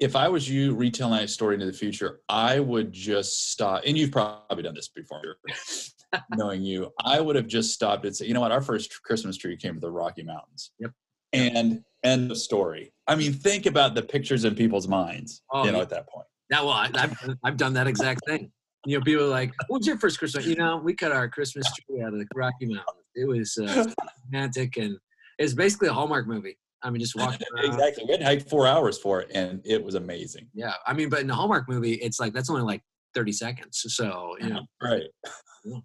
if 0.00 0.14
I 0.14 0.28
was 0.28 0.48
you 0.48 0.74
retelling 0.74 1.20
that 1.20 1.30
story 1.30 1.54
into 1.54 1.66
the 1.66 1.72
future, 1.72 2.20
I 2.28 2.60
would 2.60 2.92
just 2.92 3.50
stop. 3.50 3.82
And 3.86 3.96
you've 3.96 4.12
probably 4.12 4.62
done 4.62 4.74
this 4.74 4.88
before, 4.88 5.36
knowing 6.36 6.62
you. 6.62 6.92
I 7.02 7.20
would 7.20 7.36
have 7.36 7.46
just 7.46 7.72
stopped 7.72 8.04
and 8.04 8.14
said, 8.14 8.28
you 8.28 8.34
know 8.34 8.40
what, 8.40 8.52
our 8.52 8.60
first 8.60 9.02
Christmas 9.02 9.36
tree 9.36 9.56
came 9.56 9.74
from 9.74 9.80
the 9.80 9.90
Rocky 9.90 10.22
Mountains. 10.22 10.70
Yep. 10.78 10.90
And 11.32 11.82
end 12.04 12.30
the 12.30 12.36
story. 12.36 12.92
I 13.06 13.16
mean, 13.16 13.32
think 13.32 13.66
about 13.66 13.94
the 13.94 14.02
pictures 14.02 14.44
in 14.44 14.54
people's 14.54 14.86
minds. 14.86 15.42
Oh, 15.50 15.64
you 15.64 15.72
know, 15.72 15.78
yeah. 15.78 15.82
at 15.82 15.90
that 15.90 16.08
point. 16.08 16.26
Yeah, 16.50 16.60
well, 16.60 16.70
I, 16.70 16.90
have 16.94 17.36
I've 17.42 17.56
done 17.56 17.72
that 17.74 17.86
exact 17.86 18.20
thing. 18.26 18.52
You 18.86 18.98
know, 18.98 19.04
people 19.04 19.24
are 19.24 19.28
like, 19.28 19.50
"What's 19.68 19.86
your 19.86 19.98
first 19.98 20.18
Christmas?" 20.18 20.44
You 20.44 20.56
know, 20.56 20.76
we 20.76 20.94
cut 20.94 21.10
our 21.10 21.26
Christmas 21.26 21.66
tree 21.72 22.02
out 22.02 22.12
of 22.12 22.18
the 22.18 22.26
Rocky 22.34 22.66
Mountains. 22.66 23.06
It 23.14 23.26
was 23.26 23.56
uh, 23.56 23.86
romantic 24.30 24.76
and 24.76 24.98
it's 25.38 25.54
basically 25.54 25.88
a 25.88 25.92
Hallmark 25.92 26.26
movie. 26.26 26.58
I 26.84 26.90
mean, 26.90 27.00
just 27.00 27.16
walking 27.16 27.46
exactly. 27.58 28.04
We 28.04 28.12
had 28.12 28.20
to 28.20 28.26
hike 28.26 28.48
four 28.48 28.66
hours 28.66 28.98
for 28.98 29.20
it, 29.20 29.30
and 29.34 29.60
it 29.64 29.82
was 29.82 29.94
amazing. 29.94 30.48
Yeah, 30.54 30.74
I 30.86 30.92
mean, 30.92 31.08
but 31.08 31.20
in 31.20 31.26
the 31.26 31.34
Hallmark 31.34 31.68
movie, 31.68 31.94
it's 31.94 32.20
like 32.20 32.32
that's 32.32 32.50
only 32.50 32.62
like 32.62 32.82
thirty 33.14 33.32
seconds. 33.32 33.84
So 33.88 34.36
you 34.40 34.50
know, 34.50 34.62
right? 34.82 35.02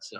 So, 0.01 0.19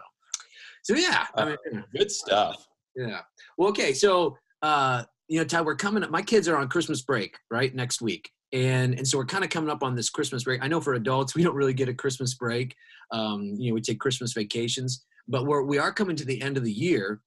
so 0.83 0.95
yeah, 0.95 1.27
I 1.35 1.45
mean, 1.45 1.57
uh, 1.75 1.81
good 1.95 2.11
stuff. 2.11 2.65
Yeah. 2.95 3.21
Well, 3.57 3.69
okay. 3.69 3.93
So, 3.93 4.37
uh, 4.61 5.03
you 5.27 5.39
know, 5.39 5.45
Todd, 5.45 5.65
we're 5.65 5.75
coming 5.75 6.03
up. 6.03 6.09
My 6.09 6.21
kids 6.21 6.47
are 6.47 6.57
on 6.57 6.69
Christmas 6.69 7.01
break 7.01 7.37
right 7.51 7.75
next 7.75 8.01
week, 8.01 8.31
and 8.53 8.93
and 8.95 9.07
so 9.07 9.17
we're 9.17 9.25
kind 9.25 9.43
of 9.43 9.49
coming 9.49 9.69
up 9.69 9.83
on 9.83 9.95
this 9.95 10.09
Christmas 10.09 10.43
break. 10.43 10.63
I 10.63 10.67
know 10.67 10.81
for 10.81 10.93
adults, 10.93 11.35
we 11.35 11.43
don't 11.43 11.55
really 11.55 11.73
get 11.73 11.89
a 11.89 11.93
Christmas 11.93 12.33
break. 12.35 12.75
Um, 13.11 13.55
you 13.57 13.69
know, 13.69 13.75
we 13.75 13.81
take 13.81 13.99
Christmas 13.99 14.33
vacations 14.33 15.05
but 15.29 15.45
we're 15.45 15.61
we 15.61 15.77
are 15.77 15.93
coming 15.93 16.15
to 16.17 16.25
the 16.25 16.41
end 16.41 16.57
of 16.57 16.63
the 16.63 16.71
year 16.71 17.21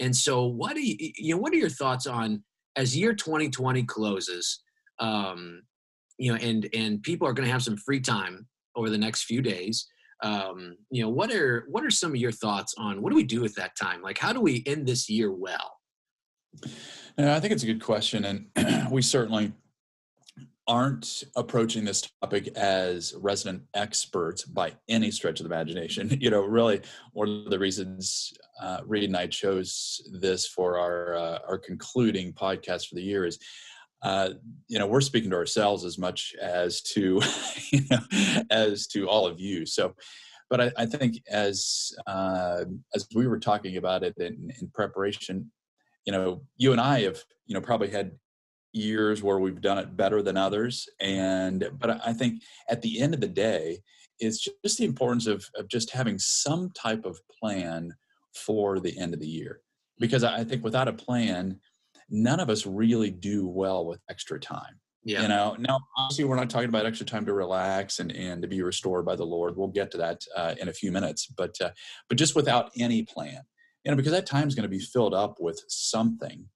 and 0.00 0.14
so 0.16 0.44
what 0.46 0.74
do 0.74 0.80
you 0.80 0.96
you 1.16 1.34
know 1.34 1.40
what 1.40 1.52
are 1.52 1.56
your 1.56 1.68
thoughts 1.68 2.06
on 2.06 2.42
as 2.76 2.96
year 2.96 3.14
2020 3.14 3.82
closes 3.84 4.60
um 5.00 5.62
you 6.18 6.32
know 6.32 6.38
and 6.38 6.68
and 6.74 7.02
people 7.02 7.26
are 7.26 7.32
going 7.32 7.46
to 7.46 7.52
have 7.52 7.62
some 7.62 7.76
free 7.76 8.00
time 8.00 8.46
over 8.76 8.90
the 8.90 8.98
next 8.98 9.24
few 9.24 9.40
days 9.40 9.86
um 10.22 10.76
you 10.90 11.02
know 11.02 11.08
what 11.08 11.32
are 11.32 11.66
what 11.68 11.84
are 11.84 11.90
some 11.90 12.10
of 12.10 12.16
your 12.16 12.32
thoughts 12.32 12.74
on 12.78 13.00
what 13.02 13.10
do 13.10 13.16
we 13.16 13.24
do 13.24 13.40
with 13.40 13.54
that 13.54 13.76
time? 13.76 14.02
Like 14.02 14.18
how 14.18 14.32
do 14.32 14.40
we 14.40 14.62
end 14.66 14.86
this 14.86 15.08
year 15.08 15.32
well? 15.32 15.76
Yeah, 17.18 17.36
i 17.36 17.40
think 17.40 17.52
it's 17.52 17.62
a 17.62 17.66
good 17.66 17.82
question 17.82 18.24
and 18.24 18.90
we 18.90 19.02
certainly 19.02 19.52
aren't 20.68 21.24
approaching 21.34 21.82
this 21.84 22.10
topic 22.22 22.48
as 22.48 23.14
resident 23.18 23.62
experts 23.74 24.44
by 24.44 24.74
any 24.88 25.10
stretch 25.10 25.40
of 25.40 25.48
the 25.48 25.54
imagination. 25.54 26.16
You 26.20 26.30
know, 26.30 26.42
really, 26.42 26.82
one 27.12 27.44
of 27.46 27.50
the 27.50 27.58
reasons 27.58 28.34
uh, 28.60 28.80
Reed 28.84 29.04
and 29.04 29.16
I 29.16 29.28
chose 29.28 30.02
this 30.12 30.46
for 30.46 30.78
our 30.78 31.14
uh, 31.16 31.38
our 31.48 31.58
concluding 31.58 32.32
podcast 32.32 32.88
for 32.88 32.96
the 32.96 33.02
year 33.02 33.24
is, 33.24 33.38
uh, 34.02 34.30
you 34.66 34.78
know, 34.78 34.86
we're 34.86 35.00
speaking 35.00 35.30
to 35.30 35.36
ourselves 35.36 35.84
as 35.84 35.96
much 35.96 36.34
as 36.42 36.82
to, 36.82 37.22
you 37.70 37.80
know, 37.90 38.00
as 38.50 38.86
to 38.88 39.08
all 39.08 39.26
of 39.26 39.40
you. 39.40 39.64
So, 39.64 39.94
but 40.50 40.60
I, 40.60 40.72
I 40.76 40.86
think 40.86 41.22
as 41.30 41.92
uh, 42.06 42.64
as 42.94 43.06
we 43.14 43.26
were 43.26 43.38
talking 43.38 43.76
about 43.76 44.02
it 44.02 44.14
in, 44.18 44.50
in 44.60 44.68
preparation, 44.74 45.50
you 46.04 46.12
know, 46.12 46.42
you 46.56 46.72
and 46.72 46.80
I 46.80 47.02
have, 47.02 47.22
you 47.46 47.54
know, 47.54 47.60
probably 47.60 47.90
had 47.90 48.12
years 48.72 49.22
where 49.22 49.38
we've 49.38 49.60
done 49.60 49.78
it 49.78 49.96
better 49.96 50.22
than 50.22 50.36
others 50.36 50.88
and 51.00 51.68
but 51.78 52.04
i 52.06 52.12
think 52.12 52.42
at 52.68 52.82
the 52.82 53.00
end 53.00 53.14
of 53.14 53.20
the 53.20 53.28
day 53.28 53.78
it's 54.20 54.46
just 54.64 54.78
the 54.78 54.84
importance 54.84 55.26
of, 55.26 55.48
of 55.56 55.68
just 55.68 55.90
having 55.90 56.18
some 56.18 56.70
type 56.70 57.04
of 57.04 57.20
plan 57.40 57.94
for 58.34 58.80
the 58.80 58.96
end 58.98 59.14
of 59.14 59.20
the 59.20 59.26
year. 59.26 59.60
Because 59.98 60.24
i 60.24 60.44
think 60.44 60.62
without 60.62 60.88
a 60.88 60.92
plan 60.92 61.58
none 62.10 62.40
of 62.40 62.48
us 62.48 62.66
really 62.66 63.10
do 63.10 63.46
well 63.46 63.84
with 63.84 64.00
extra 64.08 64.38
time 64.40 64.80
yeah. 65.04 65.22
you 65.22 65.28
know? 65.28 65.56
Now 65.58 65.78
obviously 65.96 66.24
we're 66.24 66.36
not 66.36 66.50
talking 66.50 66.68
about 66.68 66.86
extra 66.86 67.06
time 67.06 67.26
to 67.26 67.32
relax 67.32 67.98
and, 67.98 68.12
and 68.12 68.42
to 68.42 68.48
be 68.48 68.62
restored 68.62 69.04
by 69.04 69.16
the 69.16 69.24
lord. 69.24 69.56
We'll 69.56 69.68
get 69.68 69.90
to 69.92 69.98
that 69.98 70.22
uh, 70.36 70.54
in 70.60 70.68
a 70.68 70.72
few 70.72 70.92
minutes 70.92 71.26
but 71.26 71.54
uh, 71.60 71.70
but 72.08 72.18
just 72.18 72.36
without 72.36 72.70
any 72.78 73.02
plan 73.02 73.40
you 73.84 73.90
know 73.90 73.96
because 73.96 74.12
that 74.12 74.26
time 74.26 74.48
is 74.48 74.54
going 74.54 74.64
to 74.64 74.68
be 74.68 74.78
filled 74.80 75.14
up 75.14 75.36
with 75.40 75.62
something 75.68 76.46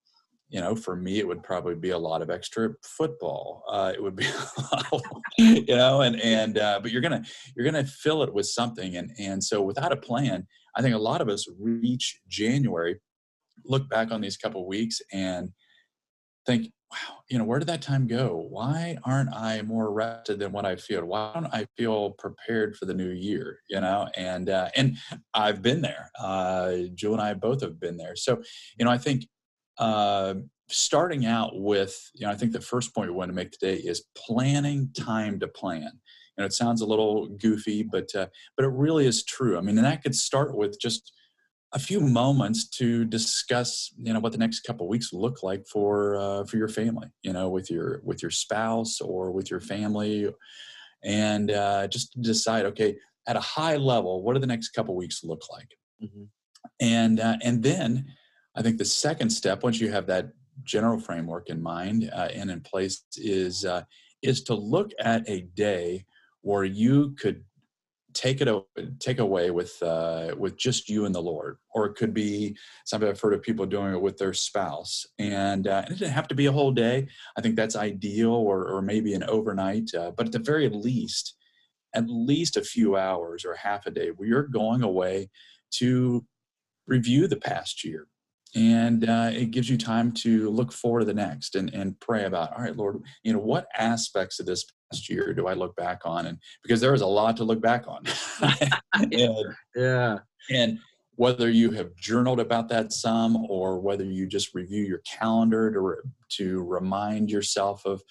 you 0.52 0.60
know, 0.60 0.76
for 0.76 0.94
me, 0.94 1.18
it 1.18 1.26
would 1.26 1.42
probably 1.42 1.74
be 1.74 1.90
a 1.90 1.98
lot 1.98 2.20
of 2.20 2.28
extra 2.28 2.74
football. 2.82 3.64
Uh, 3.70 3.90
it 3.94 4.02
would 4.02 4.14
be, 4.14 4.26
you 5.38 5.64
know, 5.74 6.02
and 6.02 6.20
and 6.20 6.58
uh, 6.58 6.78
but 6.80 6.92
you're 6.92 7.00
gonna 7.00 7.24
you're 7.56 7.64
gonna 7.64 7.86
fill 7.86 8.22
it 8.22 8.32
with 8.32 8.46
something, 8.46 8.96
and 8.96 9.10
and 9.18 9.42
so 9.42 9.62
without 9.62 9.92
a 9.92 9.96
plan, 9.96 10.46
I 10.76 10.82
think 10.82 10.94
a 10.94 10.98
lot 10.98 11.22
of 11.22 11.30
us 11.30 11.48
reach 11.58 12.20
January, 12.28 13.00
look 13.64 13.88
back 13.88 14.12
on 14.12 14.20
these 14.20 14.36
couple 14.36 14.68
weeks, 14.68 15.00
and 15.10 15.48
think, 16.44 16.70
wow, 16.90 17.20
you 17.30 17.38
know, 17.38 17.44
where 17.44 17.58
did 17.58 17.68
that 17.68 17.80
time 17.80 18.06
go? 18.06 18.46
Why 18.50 18.98
aren't 19.04 19.32
I 19.32 19.62
more 19.62 19.90
rested 19.90 20.38
than 20.38 20.52
what 20.52 20.66
I 20.66 20.76
feel? 20.76 21.06
Why 21.06 21.30
don't 21.32 21.46
I 21.46 21.66
feel 21.78 22.10
prepared 22.18 22.76
for 22.76 22.84
the 22.84 22.94
new 22.94 23.10
year? 23.10 23.60
You 23.70 23.80
know, 23.80 24.06
and 24.18 24.50
uh, 24.50 24.68
and 24.76 24.98
I've 25.32 25.62
been 25.62 25.80
there. 25.80 26.10
Uh, 26.20 26.74
Jill 26.94 27.14
and 27.14 27.22
I 27.22 27.32
both 27.32 27.62
have 27.62 27.80
been 27.80 27.96
there. 27.96 28.16
So, 28.16 28.42
you 28.78 28.84
know, 28.84 28.90
I 28.90 28.98
think 28.98 29.24
uh, 29.78 30.34
starting 30.68 31.26
out 31.26 31.52
with, 31.54 32.10
you 32.14 32.26
know, 32.26 32.32
I 32.32 32.36
think 32.36 32.52
the 32.52 32.60
first 32.60 32.94
point 32.94 33.10
we 33.10 33.16
want 33.16 33.30
to 33.30 33.34
make 33.34 33.52
today 33.52 33.76
is 33.76 34.04
planning 34.16 34.90
time 34.96 35.38
to 35.40 35.48
plan. 35.48 35.90
You 36.36 36.42
know, 36.42 36.46
it 36.46 36.52
sounds 36.52 36.80
a 36.80 36.86
little 36.86 37.28
goofy, 37.28 37.82
but 37.82 38.14
uh, 38.14 38.26
but 38.56 38.64
it 38.64 38.72
really 38.72 39.06
is 39.06 39.24
true. 39.24 39.58
I 39.58 39.60
mean, 39.60 39.76
and 39.76 39.86
that 39.86 40.02
could 40.02 40.14
start 40.14 40.56
with 40.56 40.80
just 40.80 41.12
a 41.74 41.78
few 41.78 42.00
moments 42.00 42.68
to 42.68 43.04
discuss, 43.04 43.92
you 43.98 44.12
know, 44.12 44.20
what 44.20 44.32
the 44.32 44.38
next 44.38 44.60
couple 44.60 44.88
weeks 44.88 45.12
look 45.12 45.42
like 45.42 45.66
for 45.66 46.16
uh, 46.16 46.44
for 46.44 46.56
your 46.56 46.68
family. 46.68 47.08
You 47.22 47.34
know, 47.34 47.50
with 47.50 47.70
your 47.70 48.00
with 48.02 48.22
your 48.22 48.30
spouse 48.30 49.00
or 49.00 49.30
with 49.30 49.50
your 49.50 49.60
family, 49.60 50.28
and 51.04 51.50
uh, 51.50 51.86
just 51.88 52.18
decide, 52.22 52.64
okay, 52.66 52.96
at 53.26 53.36
a 53.36 53.40
high 53.40 53.76
level, 53.76 54.22
what 54.22 54.34
do 54.34 54.40
the 54.40 54.46
next 54.46 54.70
couple 54.70 54.96
weeks 54.96 55.22
look 55.22 55.42
like? 55.50 55.68
Mm-hmm. 56.02 56.24
And 56.80 57.20
uh, 57.20 57.36
and 57.42 57.62
then 57.62 58.06
I 58.54 58.62
think 58.62 58.78
the 58.78 58.84
second 58.84 59.30
step, 59.30 59.62
once 59.62 59.80
you 59.80 59.90
have 59.90 60.06
that 60.06 60.32
general 60.62 60.98
framework 60.98 61.48
in 61.48 61.62
mind 61.62 62.10
uh, 62.12 62.28
and 62.34 62.50
in 62.50 62.60
place, 62.60 63.04
is 63.16 63.64
uh, 63.64 63.82
is 64.22 64.42
to 64.44 64.54
look 64.54 64.92
at 65.00 65.28
a 65.28 65.42
day 65.54 66.04
where 66.42 66.64
you 66.64 67.14
could 67.18 67.44
take 68.14 68.42
it 68.42 68.64
take 69.00 69.18
away 69.18 69.50
with 69.50 69.82
uh, 69.82 70.34
with 70.36 70.56
just 70.58 70.88
you 70.88 71.06
and 71.06 71.14
the 71.14 71.22
Lord, 71.22 71.56
or 71.74 71.86
it 71.86 71.94
could 71.94 72.12
be 72.12 72.56
something 72.84 73.08
I've 73.08 73.20
heard 73.20 73.34
of 73.34 73.42
people 73.42 73.66
doing 73.66 73.94
it 73.94 74.02
with 74.02 74.18
their 74.18 74.34
spouse, 74.34 75.06
and, 75.18 75.66
uh, 75.66 75.82
and 75.84 75.96
it 75.96 75.98
doesn't 75.98 76.14
have 76.14 76.28
to 76.28 76.34
be 76.34 76.46
a 76.46 76.52
whole 76.52 76.72
day. 76.72 77.08
I 77.36 77.40
think 77.40 77.56
that's 77.56 77.76
ideal, 77.76 78.32
or 78.32 78.68
or 78.68 78.82
maybe 78.82 79.14
an 79.14 79.24
overnight, 79.24 79.94
uh, 79.94 80.12
but 80.16 80.26
at 80.26 80.32
the 80.32 80.38
very 80.38 80.68
least, 80.68 81.36
at 81.94 82.04
least 82.08 82.56
a 82.56 82.62
few 82.62 82.96
hours 82.96 83.44
or 83.44 83.54
half 83.54 83.86
a 83.86 83.90
day 83.90 84.10
where 84.10 84.28
you're 84.28 84.42
going 84.42 84.82
away 84.82 85.30
to 85.72 86.26
review 86.86 87.28
the 87.28 87.36
past 87.36 87.84
year 87.84 88.08
and 88.54 89.08
uh, 89.08 89.30
it 89.32 89.50
gives 89.50 89.68
you 89.70 89.78
time 89.78 90.12
to 90.12 90.50
look 90.50 90.72
forward 90.72 91.00
to 91.00 91.06
the 91.06 91.14
next 91.14 91.56
and, 91.56 91.72
and 91.72 91.98
pray 92.00 92.24
about 92.24 92.52
all 92.52 92.62
right 92.62 92.76
lord 92.76 93.02
you 93.22 93.32
know 93.32 93.38
what 93.38 93.66
aspects 93.78 94.38
of 94.40 94.46
this 94.46 94.64
past 94.92 95.08
year 95.08 95.32
do 95.32 95.46
i 95.46 95.54
look 95.54 95.74
back 95.76 96.02
on? 96.04 96.26
And 96.26 96.38
because 96.62 96.80
there 96.80 96.94
is 96.94 97.00
a 97.00 97.06
lot 97.06 97.36
to 97.38 97.44
look 97.44 97.60
back 97.60 97.84
on. 97.86 98.04
And, 98.94 99.54
yeah. 99.74 100.18
and 100.50 100.78
whether 101.16 101.50
you 101.50 101.70
have 101.70 101.94
journaled 101.96 102.40
about 102.40 102.68
that 102.68 102.92
some 102.92 103.36
or 103.48 103.80
whether 103.80 104.04
you 104.04 104.26
just 104.26 104.54
review 104.54 104.84
your 104.84 105.00
calendar 105.00 105.72
to 105.72 105.80
re- 105.80 106.10
to 106.36 106.62
remind 106.62 107.30
yourself 107.30 107.84
of 107.86 108.02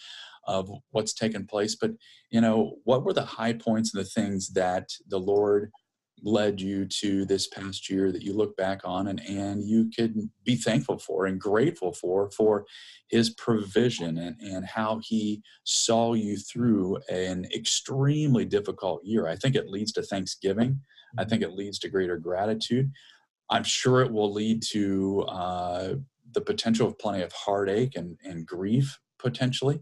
of 0.48 0.72
what's 0.90 1.14
taken 1.14 1.46
place 1.46 1.76
but 1.76 1.92
you 2.32 2.42
know 2.42 2.78
what 2.84 3.06
were 3.06 3.14
the 3.14 3.24
high 3.24 3.54
points 3.54 3.94
and 3.94 4.04
the 4.04 4.10
things 4.10 4.50
that 4.54 4.90
the 5.08 5.20
lord 5.20 5.72
led 6.24 6.62
you 6.62 6.86
to 6.86 7.26
this 7.26 7.48
past 7.48 7.90
year 7.90 8.12
that 8.12 8.22
you 8.22 8.34
look 8.34 8.56
back 8.56 8.82
on 8.84 9.08
and, 9.08 9.22
and 9.22 9.64
you 9.64 9.90
could 9.96 10.16
be 10.44 10.56
thankful 10.56 10.98
for 10.98 11.26
and 11.26 11.40
grateful 11.40 11.94
for 11.94 12.30
for 12.32 12.66
his 13.10 13.32
provision 13.32 14.18
and, 14.18 14.40
and 14.40 14.66
how 14.66 15.00
he 15.04 15.42
saw 15.64 16.14
you 16.14 16.38
through 16.38 16.98
an 17.10 17.46
extremely 17.54 18.46
difficult 18.46 19.04
year. 19.04 19.28
I 19.28 19.36
think 19.36 19.56
it 19.56 19.70
leads 19.70 19.92
to 19.94 20.04
thanksgiving. 20.04 20.80
I 21.18 21.26
think 21.26 21.42
it 21.42 21.54
leads 21.54 21.80
to 21.80 21.90
greater 21.90 22.18
gratitude. 22.18 22.92
I'm 23.50 23.64
sure 23.64 24.02
it 24.02 24.12
will 24.12 24.32
lead 24.32 24.64
to 24.72 25.24
uh, 25.24 25.94
the 26.34 26.42
potential 26.42 26.88
of 26.88 26.98
plenty 27.00 27.22
of 27.22 27.34
heartache 27.34 27.96
and, 27.96 28.18
and 28.24 28.46
grief 28.46 29.00
potentially. 29.20 29.82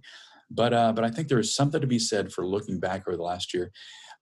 But 0.51 0.73
uh, 0.73 0.93
but 0.93 1.03
i 1.03 1.11
think 1.11 1.27
there 1.27 1.37
is 1.37 1.53
something 1.53 1.79
to 1.79 1.85
be 1.85 1.99
said 1.99 2.33
for 2.33 2.43
looking 2.43 2.79
back 2.79 3.07
over 3.07 3.15
the 3.15 3.21
last 3.21 3.53
year 3.53 3.71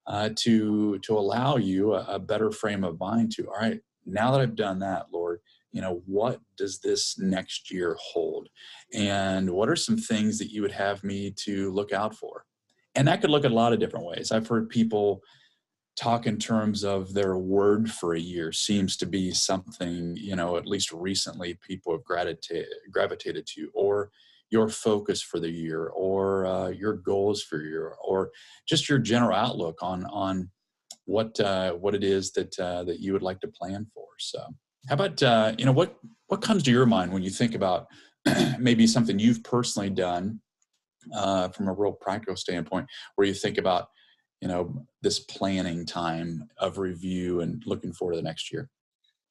uh, 0.08 0.30
to 0.36 0.98
to 0.98 1.16
allow 1.16 1.56
you 1.56 1.94
a, 1.94 2.04
a 2.08 2.18
better 2.18 2.50
frame 2.50 2.82
of 2.82 2.98
mind 2.98 3.30
to 3.30 3.46
all 3.46 3.58
right 3.60 3.80
now 4.06 4.32
that 4.32 4.40
i've 4.40 4.56
done 4.56 4.78
that 4.78 5.06
lord 5.12 5.40
you 5.72 5.82
know 5.82 6.02
what 6.06 6.40
does 6.56 6.80
this 6.80 7.18
next 7.18 7.70
year 7.70 7.96
hold? 8.00 8.48
And 8.94 9.50
what 9.50 9.68
are 9.68 9.76
some 9.76 9.96
things 9.96 10.38
that 10.38 10.50
you 10.50 10.62
would 10.62 10.72
have 10.72 11.04
me 11.04 11.30
to 11.44 11.70
look 11.72 11.92
out 11.92 12.14
for? 12.14 12.44
And 12.94 13.06
that 13.06 13.20
could 13.20 13.30
look 13.30 13.44
at 13.44 13.50
a 13.50 13.54
lot 13.54 13.72
of 13.72 13.78
different 13.78 14.06
ways. 14.06 14.32
I've 14.32 14.48
heard 14.48 14.68
people 14.68 15.20
talk 15.96 16.26
in 16.26 16.38
terms 16.38 16.84
of 16.84 17.12
their 17.12 17.36
word 17.36 17.90
for 17.90 18.14
a 18.14 18.20
year 18.20 18.52
seems 18.52 18.96
to 18.96 19.04
be 19.04 19.32
something 19.32 20.16
you 20.16 20.36
know 20.36 20.56
at 20.56 20.64
least 20.64 20.92
recently 20.92 21.58
people 21.66 21.92
have 21.92 22.04
gravitated 22.04 22.68
gravitated 22.92 23.44
to 23.44 23.68
or 23.74 24.08
your 24.50 24.68
focus 24.68 25.22
for 25.22 25.40
the 25.40 25.50
year 25.50 25.86
or 25.88 26.46
uh, 26.46 26.68
your 26.68 26.94
goals 26.94 27.42
for 27.42 27.58
your 27.58 27.68
year 27.68 27.94
or 28.04 28.30
just 28.68 28.88
your 28.88 28.98
general 28.98 29.36
outlook 29.36 29.78
on 29.82 30.04
on 30.06 30.50
what 31.04 31.38
uh, 31.40 31.72
what 31.72 31.94
it 31.94 32.04
is 32.04 32.32
that 32.32 32.58
uh, 32.58 32.84
that 32.84 33.00
you 33.00 33.12
would 33.12 33.22
like 33.22 33.40
to 33.40 33.48
plan 33.48 33.86
for 33.94 34.06
so. 34.18 34.40
How 34.88 34.94
about 34.94 35.22
uh, 35.22 35.54
you 35.58 35.64
know 35.64 35.72
what 35.72 35.98
what 36.26 36.42
comes 36.42 36.62
to 36.64 36.70
your 36.70 36.86
mind 36.86 37.12
when 37.12 37.22
you 37.22 37.30
think 37.30 37.54
about 37.54 37.86
maybe 38.58 38.86
something 38.86 39.18
you've 39.18 39.42
personally 39.42 39.90
done 39.90 40.40
uh, 41.14 41.48
from 41.48 41.68
a 41.68 41.72
real 41.72 41.92
practical 41.92 42.36
standpoint 42.36 42.86
where 43.16 43.26
you 43.26 43.34
think 43.34 43.58
about 43.58 43.88
you 44.40 44.48
know 44.48 44.86
this 45.02 45.20
planning 45.20 45.84
time 45.84 46.48
of 46.58 46.78
review 46.78 47.40
and 47.40 47.62
looking 47.66 47.92
forward 47.92 48.12
to 48.12 48.18
the 48.18 48.22
next 48.22 48.52
year? 48.52 48.68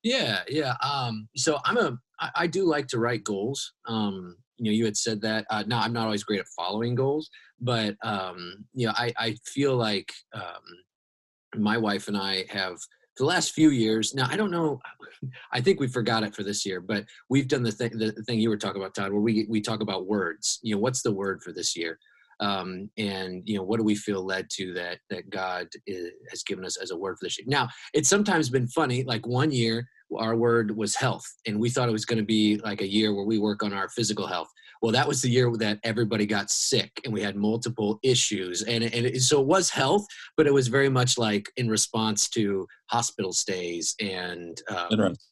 Yeah 0.04 0.42
yeah 0.48 0.76
um, 0.82 1.28
so 1.36 1.60
i'm 1.66 1.78
a 1.78 1.98
I, 2.20 2.30
I 2.36 2.48
do 2.48 2.66
like 2.66 2.88
to 2.88 3.00
write 3.00 3.24
goals 3.24 3.74
um, 3.88 4.38
you 4.58 4.72
know 4.72 4.76
you 4.76 4.86
had 4.86 4.98
said 4.98 5.22
that 5.22 5.46
uh, 5.50 5.64
now 5.68 5.82
i'm 5.82 5.94
not 5.94 6.06
always 6.06 6.24
great 6.24 6.40
at 6.40 6.48
following 6.48 6.96
goals 6.96 7.30
but 7.60 7.96
um, 8.04 8.66
you 8.74 8.88
know 8.88 8.94
i, 8.96 9.12
I 9.18 9.36
feel 9.46 9.76
like 9.76 10.12
um, 10.34 11.62
my 11.62 11.78
wife 11.78 12.08
and 12.08 12.18
i 12.18 12.46
have 12.50 12.78
the 13.18 13.26
last 13.26 13.54
few 13.54 13.70
years 13.72 14.14
now 14.14 14.28
i 14.30 14.36
don't 14.36 14.52
know 14.52 14.80
i 15.52 15.60
think 15.60 15.80
we 15.80 15.88
forgot 15.88 16.24
it 16.24 16.36
for 16.36 16.44
this 16.44 16.66
year 16.66 16.80
but 16.82 17.06
we've 17.30 17.48
done 17.48 17.64
the 17.64 17.72
thing 17.72 17.98
the 17.98 18.12
thing 18.28 18.40
you 18.40 18.50
were 18.50 18.58
talking 18.58 18.82
about 18.82 18.94
todd 18.94 19.12
where 19.12 19.22
we 19.22 19.46
we 19.50 19.60
talk 19.62 19.82
about 19.82 20.08
words 20.08 20.60
you 20.62 20.76
know 20.76 20.82
what's 20.82 21.02
the 21.02 21.12
word 21.12 21.42
for 21.44 21.52
this 21.52 21.76
year? 21.76 22.00
Um, 22.40 22.92
and 23.00 23.42
you 23.46 23.58
know 23.58 23.64
what 23.64 23.78
do 23.78 23.84
we 23.84 23.96
feel 23.96 24.24
led 24.24 24.48
to 24.52 24.72
that 24.74 25.00
that 25.10 25.30
god 25.32 25.70
is, 25.88 26.12
has 26.30 26.44
given 26.44 26.66
us 26.66 26.78
as 26.78 26.92
a 26.92 26.98
word 26.98 27.18
for 27.20 27.26
this 27.26 27.40
year? 27.40 27.46
Now 27.48 27.68
it's 27.94 28.10
sometimes 28.10 28.50
been 28.50 28.68
funny 28.68 29.04
like 29.04 29.26
one 29.26 29.52
year 29.52 29.88
our 30.18 30.36
word 30.36 30.76
was 30.76 30.96
health 30.96 31.26
and 31.46 31.60
we 31.60 31.70
thought 31.70 31.90
it 31.90 31.94
was 31.94 32.06
going 32.06 32.20
to 32.20 32.26
be 32.26 32.58
like 32.64 32.82
a 32.82 32.88
year 32.88 33.14
where 33.14 33.26
we 33.26 33.40
work 33.40 33.64
on 33.64 33.74
our 33.74 33.90
physical 33.90 34.28
health. 34.28 34.50
Well 34.82 34.92
that 34.92 35.08
was 35.08 35.22
the 35.22 35.30
year 35.30 35.52
that 35.58 35.80
everybody 35.84 36.26
got 36.26 36.52
sick 36.52 36.92
and 37.04 37.14
we 37.14 37.22
had 37.22 37.36
multiple 37.36 38.00
issues 38.04 38.62
and, 38.62 38.84
and 38.84 39.08
it, 39.08 39.22
so 39.22 39.42
it 39.42 39.48
was 39.48 39.70
health 39.70 40.06
but 40.38 40.46
it 40.46 40.54
was 40.54 40.68
very 40.68 40.90
much 40.90 41.18
like 41.18 41.52
in 41.58 41.68
response 41.68 42.30
to 42.30 42.68
hospital 42.90 43.34
stays 43.34 43.96
and 44.00 44.62
um, 44.70 44.88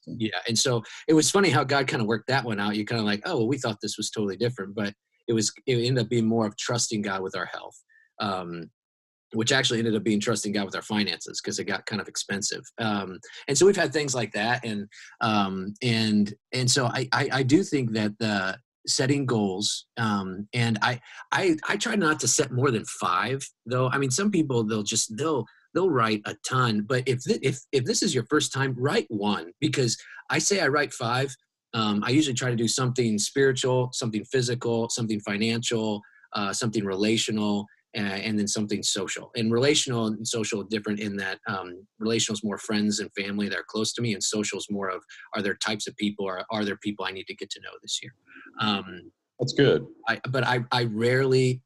yeah 0.07 0.39
and 0.47 0.57
so 0.57 0.83
it 1.07 1.13
was 1.13 1.29
funny 1.29 1.49
how 1.49 1.63
god 1.63 1.87
kind 1.87 2.01
of 2.01 2.07
worked 2.07 2.27
that 2.27 2.43
one 2.43 2.59
out. 2.59 2.75
You 2.75 2.85
kind 2.85 2.99
of 2.99 3.05
like 3.05 3.21
oh 3.25 3.37
well, 3.37 3.47
we 3.47 3.57
thought 3.59 3.77
this 3.81 3.97
was 3.97 4.09
totally 4.09 4.35
different 4.35 4.75
but 4.75 4.93
it 5.27 5.33
was 5.33 5.51
it 5.65 5.75
ended 5.75 6.03
up 6.03 6.09
being 6.09 6.25
more 6.25 6.45
of 6.45 6.57
trusting 6.57 7.01
God 7.01 7.21
with 7.21 7.35
our 7.35 7.45
health. 7.45 7.81
Um, 8.19 8.69
which 9.35 9.51
actually 9.51 9.79
ended 9.79 9.95
up 9.95 10.03
being 10.03 10.19
trusting 10.19 10.53
God 10.53 10.65
with 10.65 10.75
our 10.75 10.81
finances 10.81 11.41
because 11.41 11.59
it 11.59 11.65
got 11.65 11.85
kind 11.85 12.01
of 12.01 12.07
expensive. 12.07 12.63
Um, 12.79 13.19
and 13.47 13.57
so 13.57 13.65
we've 13.65 13.75
had 13.75 13.93
things 13.93 14.15
like 14.15 14.31
that, 14.33 14.65
and 14.65 14.87
um, 15.21 15.73
and 15.81 16.33
and 16.53 16.69
so 16.69 16.85
I, 16.87 17.07
I, 17.11 17.29
I 17.31 17.43
do 17.43 17.63
think 17.63 17.91
that 17.91 18.17
the 18.19 18.57
setting 18.87 19.25
goals 19.25 19.87
um, 19.97 20.47
and 20.53 20.77
I 20.81 20.99
I 21.31 21.57
I 21.67 21.77
try 21.77 21.95
not 21.95 22.19
to 22.21 22.27
set 22.27 22.51
more 22.51 22.71
than 22.71 22.85
five 22.85 23.47
though. 23.65 23.89
I 23.89 23.97
mean, 23.97 24.11
some 24.11 24.31
people 24.31 24.63
they'll 24.63 24.83
just 24.83 25.15
they'll 25.17 25.45
they'll 25.73 25.89
write 25.89 26.21
a 26.25 26.35
ton, 26.47 26.81
but 26.81 27.03
if 27.07 27.23
th- 27.23 27.39
if 27.41 27.59
if 27.71 27.83
this 27.83 28.01
is 28.01 28.13
your 28.13 28.25
first 28.29 28.53
time, 28.53 28.75
write 28.77 29.07
one 29.09 29.51
because 29.59 29.97
I 30.29 30.39
say 30.39 30.61
I 30.61 30.67
write 30.67 30.93
five. 30.93 31.35
Um, 31.73 32.03
I 32.05 32.11
usually 32.11 32.35
try 32.35 32.49
to 32.49 32.55
do 32.55 32.69
something 32.69 33.17
spiritual, 33.17 33.89
something 33.91 34.23
physical, 34.23 34.87
something 34.89 35.19
financial, 35.19 36.01
uh, 36.31 36.53
something 36.53 36.85
relational, 36.85 37.65
uh, 37.95 37.99
and 37.99 38.37
then 38.37 38.47
something 38.47 38.83
social. 38.83 39.31
And 39.35 39.51
relational 39.51 40.07
and 40.07 40.27
social 40.27 40.63
different 40.63 40.99
in 40.99 41.15
that 41.17 41.39
um, 41.47 41.85
relational 41.99 42.35
is 42.35 42.43
more 42.43 42.57
friends 42.57 42.99
and 42.99 43.09
family 43.13 43.47
that 43.49 43.57
are 43.57 43.65
close 43.67 43.93
to 43.93 44.01
me, 44.01 44.13
and 44.13 44.23
social 44.23 44.57
is 44.57 44.67
more 44.69 44.89
of 44.89 45.03
are 45.33 45.41
there 45.41 45.55
types 45.55 45.87
of 45.87 45.95
people 45.97 46.25
or 46.25 46.43
are 46.51 46.65
there 46.65 46.77
people 46.77 47.05
I 47.05 47.11
need 47.11 47.27
to 47.27 47.35
get 47.35 47.49
to 47.51 47.61
know 47.61 47.71
this 47.81 47.99
year. 48.01 48.13
Um, 48.59 49.11
That's 49.39 49.53
good. 49.53 49.85
I, 50.07 50.19
but 50.29 50.45
I, 50.45 50.65
I 50.71 50.85
rarely 50.85 51.61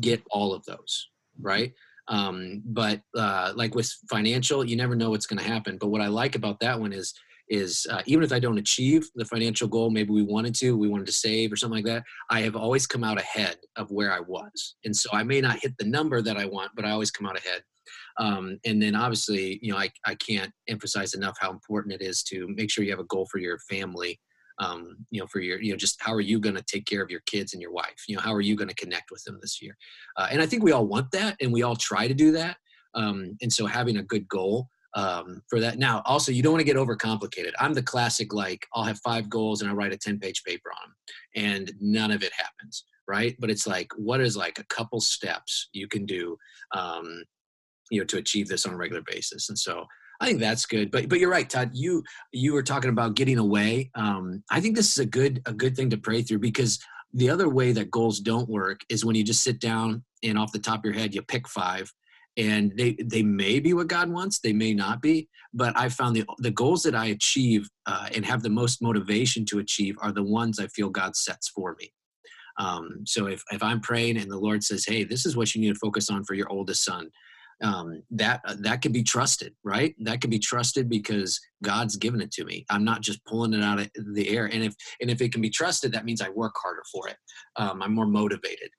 get 0.00 0.22
all 0.30 0.52
of 0.52 0.64
those, 0.64 1.08
right? 1.40 1.72
Um, 2.08 2.62
but 2.64 3.00
uh, 3.16 3.52
like 3.54 3.74
with 3.74 3.90
financial, 4.10 4.64
you 4.64 4.76
never 4.76 4.96
know 4.96 5.10
what's 5.10 5.26
going 5.26 5.38
to 5.38 5.48
happen. 5.48 5.78
But 5.78 5.88
what 5.88 6.00
I 6.00 6.08
like 6.08 6.34
about 6.34 6.60
that 6.60 6.78
one 6.78 6.92
is 6.92 7.14
is 7.48 7.86
uh, 7.90 8.02
even 8.06 8.24
if 8.24 8.32
I 8.32 8.38
don't 8.38 8.58
achieve 8.58 9.08
the 9.14 9.24
financial 9.24 9.68
goal, 9.68 9.90
maybe 9.90 10.10
we 10.10 10.22
wanted 10.22 10.54
to, 10.56 10.76
we 10.76 10.88
wanted 10.88 11.06
to 11.06 11.12
save 11.12 11.52
or 11.52 11.56
something 11.56 11.84
like 11.84 11.92
that, 11.92 12.04
I 12.30 12.40
have 12.42 12.56
always 12.56 12.86
come 12.86 13.04
out 13.04 13.20
ahead 13.20 13.56
of 13.76 13.90
where 13.90 14.12
I 14.12 14.20
was. 14.20 14.76
And 14.84 14.96
so 14.96 15.10
I 15.12 15.22
may 15.22 15.40
not 15.40 15.60
hit 15.60 15.76
the 15.78 15.84
number 15.84 16.22
that 16.22 16.36
I 16.36 16.46
want, 16.46 16.72
but 16.74 16.84
I 16.84 16.90
always 16.90 17.10
come 17.10 17.26
out 17.26 17.38
ahead. 17.38 17.62
Um, 18.18 18.58
and 18.64 18.80
then 18.80 18.94
obviously, 18.94 19.58
you 19.62 19.72
know, 19.72 19.78
I, 19.78 19.90
I 20.06 20.14
can't 20.14 20.52
emphasize 20.68 21.14
enough 21.14 21.36
how 21.40 21.50
important 21.50 21.94
it 21.94 22.02
is 22.02 22.22
to 22.24 22.46
make 22.48 22.70
sure 22.70 22.84
you 22.84 22.90
have 22.90 23.00
a 23.00 23.04
goal 23.04 23.26
for 23.30 23.38
your 23.38 23.58
family. 23.58 24.20
Um, 24.58 24.98
you 25.10 25.20
know, 25.20 25.26
for 25.26 25.40
your, 25.40 25.60
you 25.60 25.72
know, 25.72 25.78
just 25.78 26.00
how 26.00 26.12
are 26.12 26.20
you 26.20 26.38
going 26.38 26.54
to 26.54 26.62
take 26.62 26.84
care 26.84 27.02
of 27.02 27.10
your 27.10 27.22
kids 27.26 27.52
and 27.52 27.62
your 27.62 27.72
wife? 27.72 28.04
You 28.06 28.16
know, 28.16 28.22
how 28.22 28.34
are 28.34 28.42
you 28.42 28.54
going 28.54 28.68
to 28.68 28.74
connect 28.74 29.10
with 29.10 29.24
them 29.24 29.38
this 29.40 29.62
year? 29.62 29.76
Uh, 30.16 30.28
and 30.30 30.42
I 30.42 30.46
think 30.46 30.62
we 30.62 30.72
all 30.72 30.86
want 30.86 31.10
that, 31.12 31.36
and 31.40 31.52
we 31.52 31.62
all 31.62 31.74
try 31.74 32.06
to 32.06 32.14
do 32.14 32.32
that. 32.32 32.58
Um, 32.94 33.36
and 33.40 33.52
so 33.52 33.66
having 33.66 33.96
a 33.96 34.02
good 34.02 34.28
goal 34.28 34.68
um, 34.94 35.42
for 35.48 35.60
that. 35.60 35.78
Now, 35.78 36.02
also, 36.04 36.32
you 36.32 36.42
don't 36.42 36.52
want 36.52 36.60
to 36.60 36.72
get 36.72 36.76
overcomplicated. 36.76 37.52
I'm 37.58 37.74
the 37.74 37.82
classic, 37.82 38.32
like, 38.32 38.66
I'll 38.74 38.84
have 38.84 38.98
five 38.98 39.28
goals 39.28 39.62
and 39.62 39.70
I 39.70 39.74
write 39.74 39.92
a 39.92 39.96
10 39.96 40.18
page 40.18 40.42
paper 40.44 40.70
on 40.70 40.90
them, 40.90 40.94
and 41.34 41.72
none 41.80 42.10
of 42.10 42.22
it 42.22 42.32
happens, 42.36 42.84
right? 43.08 43.36
But 43.38 43.50
it's 43.50 43.66
like, 43.66 43.90
what 43.96 44.20
is 44.20 44.36
like 44.36 44.58
a 44.58 44.64
couple 44.64 45.00
steps 45.00 45.68
you 45.72 45.88
can 45.88 46.06
do, 46.06 46.36
um, 46.72 47.24
you 47.90 48.00
know, 48.00 48.06
to 48.06 48.18
achieve 48.18 48.48
this 48.48 48.66
on 48.66 48.74
a 48.74 48.76
regular 48.76 49.02
basis? 49.06 49.48
And 49.48 49.58
so, 49.58 49.86
I 50.20 50.26
think 50.26 50.38
that's 50.38 50.66
good. 50.66 50.92
But 50.92 51.08
but 51.08 51.18
you're 51.18 51.30
right, 51.30 51.50
Todd. 51.50 51.70
You 51.72 52.04
you 52.30 52.52
were 52.52 52.62
talking 52.62 52.90
about 52.90 53.16
getting 53.16 53.38
away. 53.38 53.90
Um, 53.96 54.44
I 54.52 54.60
think 54.60 54.76
this 54.76 54.92
is 54.92 54.98
a 54.98 55.06
good 55.06 55.42
a 55.46 55.52
good 55.52 55.74
thing 55.74 55.90
to 55.90 55.96
pray 55.96 56.22
through 56.22 56.38
because 56.38 56.78
the 57.12 57.28
other 57.28 57.48
way 57.48 57.72
that 57.72 57.90
goals 57.90 58.20
don't 58.20 58.48
work 58.48 58.82
is 58.88 59.04
when 59.04 59.16
you 59.16 59.24
just 59.24 59.42
sit 59.42 59.58
down 59.58 60.04
and 60.22 60.38
off 60.38 60.52
the 60.52 60.58
top 60.58 60.78
of 60.78 60.84
your 60.84 60.94
head 60.94 61.14
you 61.14 61.22
pick 61.22 61.48
five 61.48 61.92
and 62.36 62.72
they 62.76 62.96
they 63.04 63.22
may 63.22 63.60
be 63.60 63.74
what 63.74 63.88
God 63.88 64.08
wants, 64.10 64.38
they 64.38 64.52
may 64.52 64.74
not 64.74 65.02
be. 65.02 65.28
But 65.52 65.76
I 65.76 65.88
found 65.88 66.16
the 66.16 66.24
the 66.38 66.50
goals 66.50 66.82
that 66.84 66.94
I 66.94 67.06
achieve 67.06 67.68
uh, 67.86 68.08
and 68.14 68.24
have 68.24 68.42
the 68.42 68.50
most 68.50 68.80
motivation 68.80 69.44
to 69.46 69.58
achieve 69.58 69.96
are 70.00 70.12
the 70.12 70.22
ones 70.22 70.58
I 70.58 70.66
feel 70.68 70.88
God 70.88 71.16
sets 71.16 71.48
for 71.48 71.76
me. 71.78 71.92
Um, 72.58 73.02
so 73.04 73.26
if 73.26 73.42
if 73.50 73.62
I'm 73.62 73.80
praying 73.80 74.18
and 74.18 74.30
the 74.30 74.38
Lord 74.38 74.64
says, 74.64 74.84
"Hey, 74.86 75.04
this 75.04 75.26
is 75.26 75.36
what 75.36 75.54
you 75.54 75.60
need 75.60 75.74
to 75.74 75.78
focus 75.78 76.10
on 76.10 76.24
for 76.24 76.34
your 76.34 76.50
oldest 76.50 76.84
son," 76.84 77.10
um, 77.62 78.02
that 78.10 78.40
uh, 78.46 78.56
that 78.60 78.80
can 78.80 78.92
be 78.92 79.02
trusted, 79.02 79.54
right? 79.62 79.94
That 80.00 80.20
can 80.20 80.30
be 80.30 80.38
trusted 80.38 80.88
because 80.88 81.38
God's 81.62 81.96
given 81.96 82.20
it 82.20 82.30
to 82.32 82.44
me. 82.44 82.64
I'm 82.70 82.84
not 82.84 83.02
just 83.02 83.24
pulling 83.26 83.54
it 83.54 83.62
out 83.62 83.78
of 83.78 83.90
the 84.14 84.28
air. 84.30 84.46
And 84.46 84.64
if 84.64 84.74
and 85.00 85.10
if 85.10 85.20
it 85.20 85.32
can 85.32 85.42
be 85.42 85.50
trusted, 85.50 85.92
that 85.92 86.04
means 86.06 86.22
I 86.22 86.30
work 86.30 86.54
harder 86.62 86.82
for 86.90 87.08
it. 87.08 87.16
Um, 87.56 87.82
I'm 87.82 87.94
more 87.94 88.06
motivated 88.06 88.70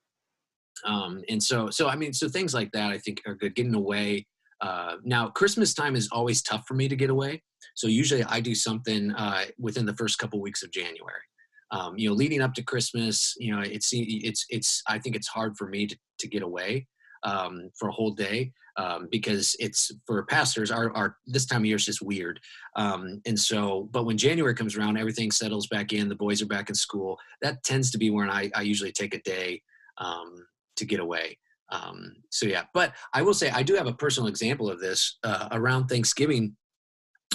um, 0.85 1.21
and 1.29 1.41
so 1.41 1.69
so 1.69 1.87
i 1.87 1.95
mean 1.95 2.13
so 2.13 2.27
things 2.27 2.53
like 2.53 2.71
that 2.71 2.91
i 2.91 2.97
think 2.97 3.21
are 3.25 3.35
good 3.35 3.55
getting 3.55 3.75
away 3.75 4.25
uh, 4.61 4.95
now 5.03 5.27
christmas 5.27 5.73
time 5.73 5.95
is 5.95 6.09
always 6.11 6.41
tough 6.41 6.63
for 6.67 6.73
me 6.73 6.87
to 6.87 6.95
get 6.95 7.09
away. 7.09 7.41
So 7.75 7.87
usually 7.87 8.23
i 8.25 8.39
do 8.39 8.55
something 8.55 9.11
uh, 9.11 9.45
within 9.57 9.85
the 9.85 9.95
first 9.95 10.17
couple 10.19 10.41
weeks 10.41 10.63
of 10.63 10.71
january. 10.71 11.25
Um, 11.71 11.97
you 11.97 12.09
know 12.09 12.15
leading 12.15 12.41
up 12.41 12.53
to 12.55 12.63
christmas 12.63 13.35
you 13.39 13.55
know 13.55 13.61
it's 13.61 13.89
it's 13.93 14.45
it's 14.49 14.83
i 14.87 14.99
think 14.99 15.15
it's 15.15 15.27
hard 15.27 15.57
for 15.57 15.67
me 15.67 15.87
to, 15.87 15.97
to 16.19 16.27
get 16.27 16.43
away 16.43 16.87
um, 17.23 17.69
for 17.77 17.89
a 17.89 17.91
whole 17.91 18.11
day 18.11 18.51
um, 18.77 19.07
because 19.11 19.55
it's 19.59 19.91
for 20.05 20.23
pastors 20.25 20.71
our, 20.71 20.91
our 20.95 21.17
this 21.25 21.45
time 21.45 21.61
of 21.61 21.65
year 21.65 21.75
is 21.75 21.85
just 21.85 22.01
weird. 22.01 22.39
Um, 22.75 23.21
and 23.25 23.39
so 23.39 23.89
but 23.91 24.05
when 24.05 24.17
january 24.17 24.55
comes 24.55 24.75
around 24.75 24.97
everything 24.97 25.31
settles 25.31 25.67
back 25.67 25.93
in 25.93 26.09
the 26.09 26.15
boys 26.15 26.41
are 26.41 26.47
back 26.47 26.69
in 26.69 26.75
school 26.75 27.19
that 27.41 27.63
tends 27.63 27.91
to 27.91 27.97
be 27.97 28.09
when 28.09 28.29
i, 28.29 28.49
I 28.55 28.61
usually 28.61 28.91
take 28.91 29.13
a 29.13 29.21
day 29.21 29.61
um, 29.99 30.45
to 30.77 30.85
get 30.85 30.99
away. 30.99 31.37
Um, 31.71 32.15
so 32.29 32.45
yeah, 32.45 32.63
but 32.73 32.93
I 33.13 33.21
will 33.21 33.33
say 33.33 33.49
I 33.49 33.63
do 33.63 33.75
have 33.75 33.87
a 33.87 33.93
personal 33.93 34.27
example 34.29 34.69
of 34.69 34.79
this 34.79 35.17
uh, 35.23 35.49
around 35.51 35.87
Thanksgiving. 35.87 36.55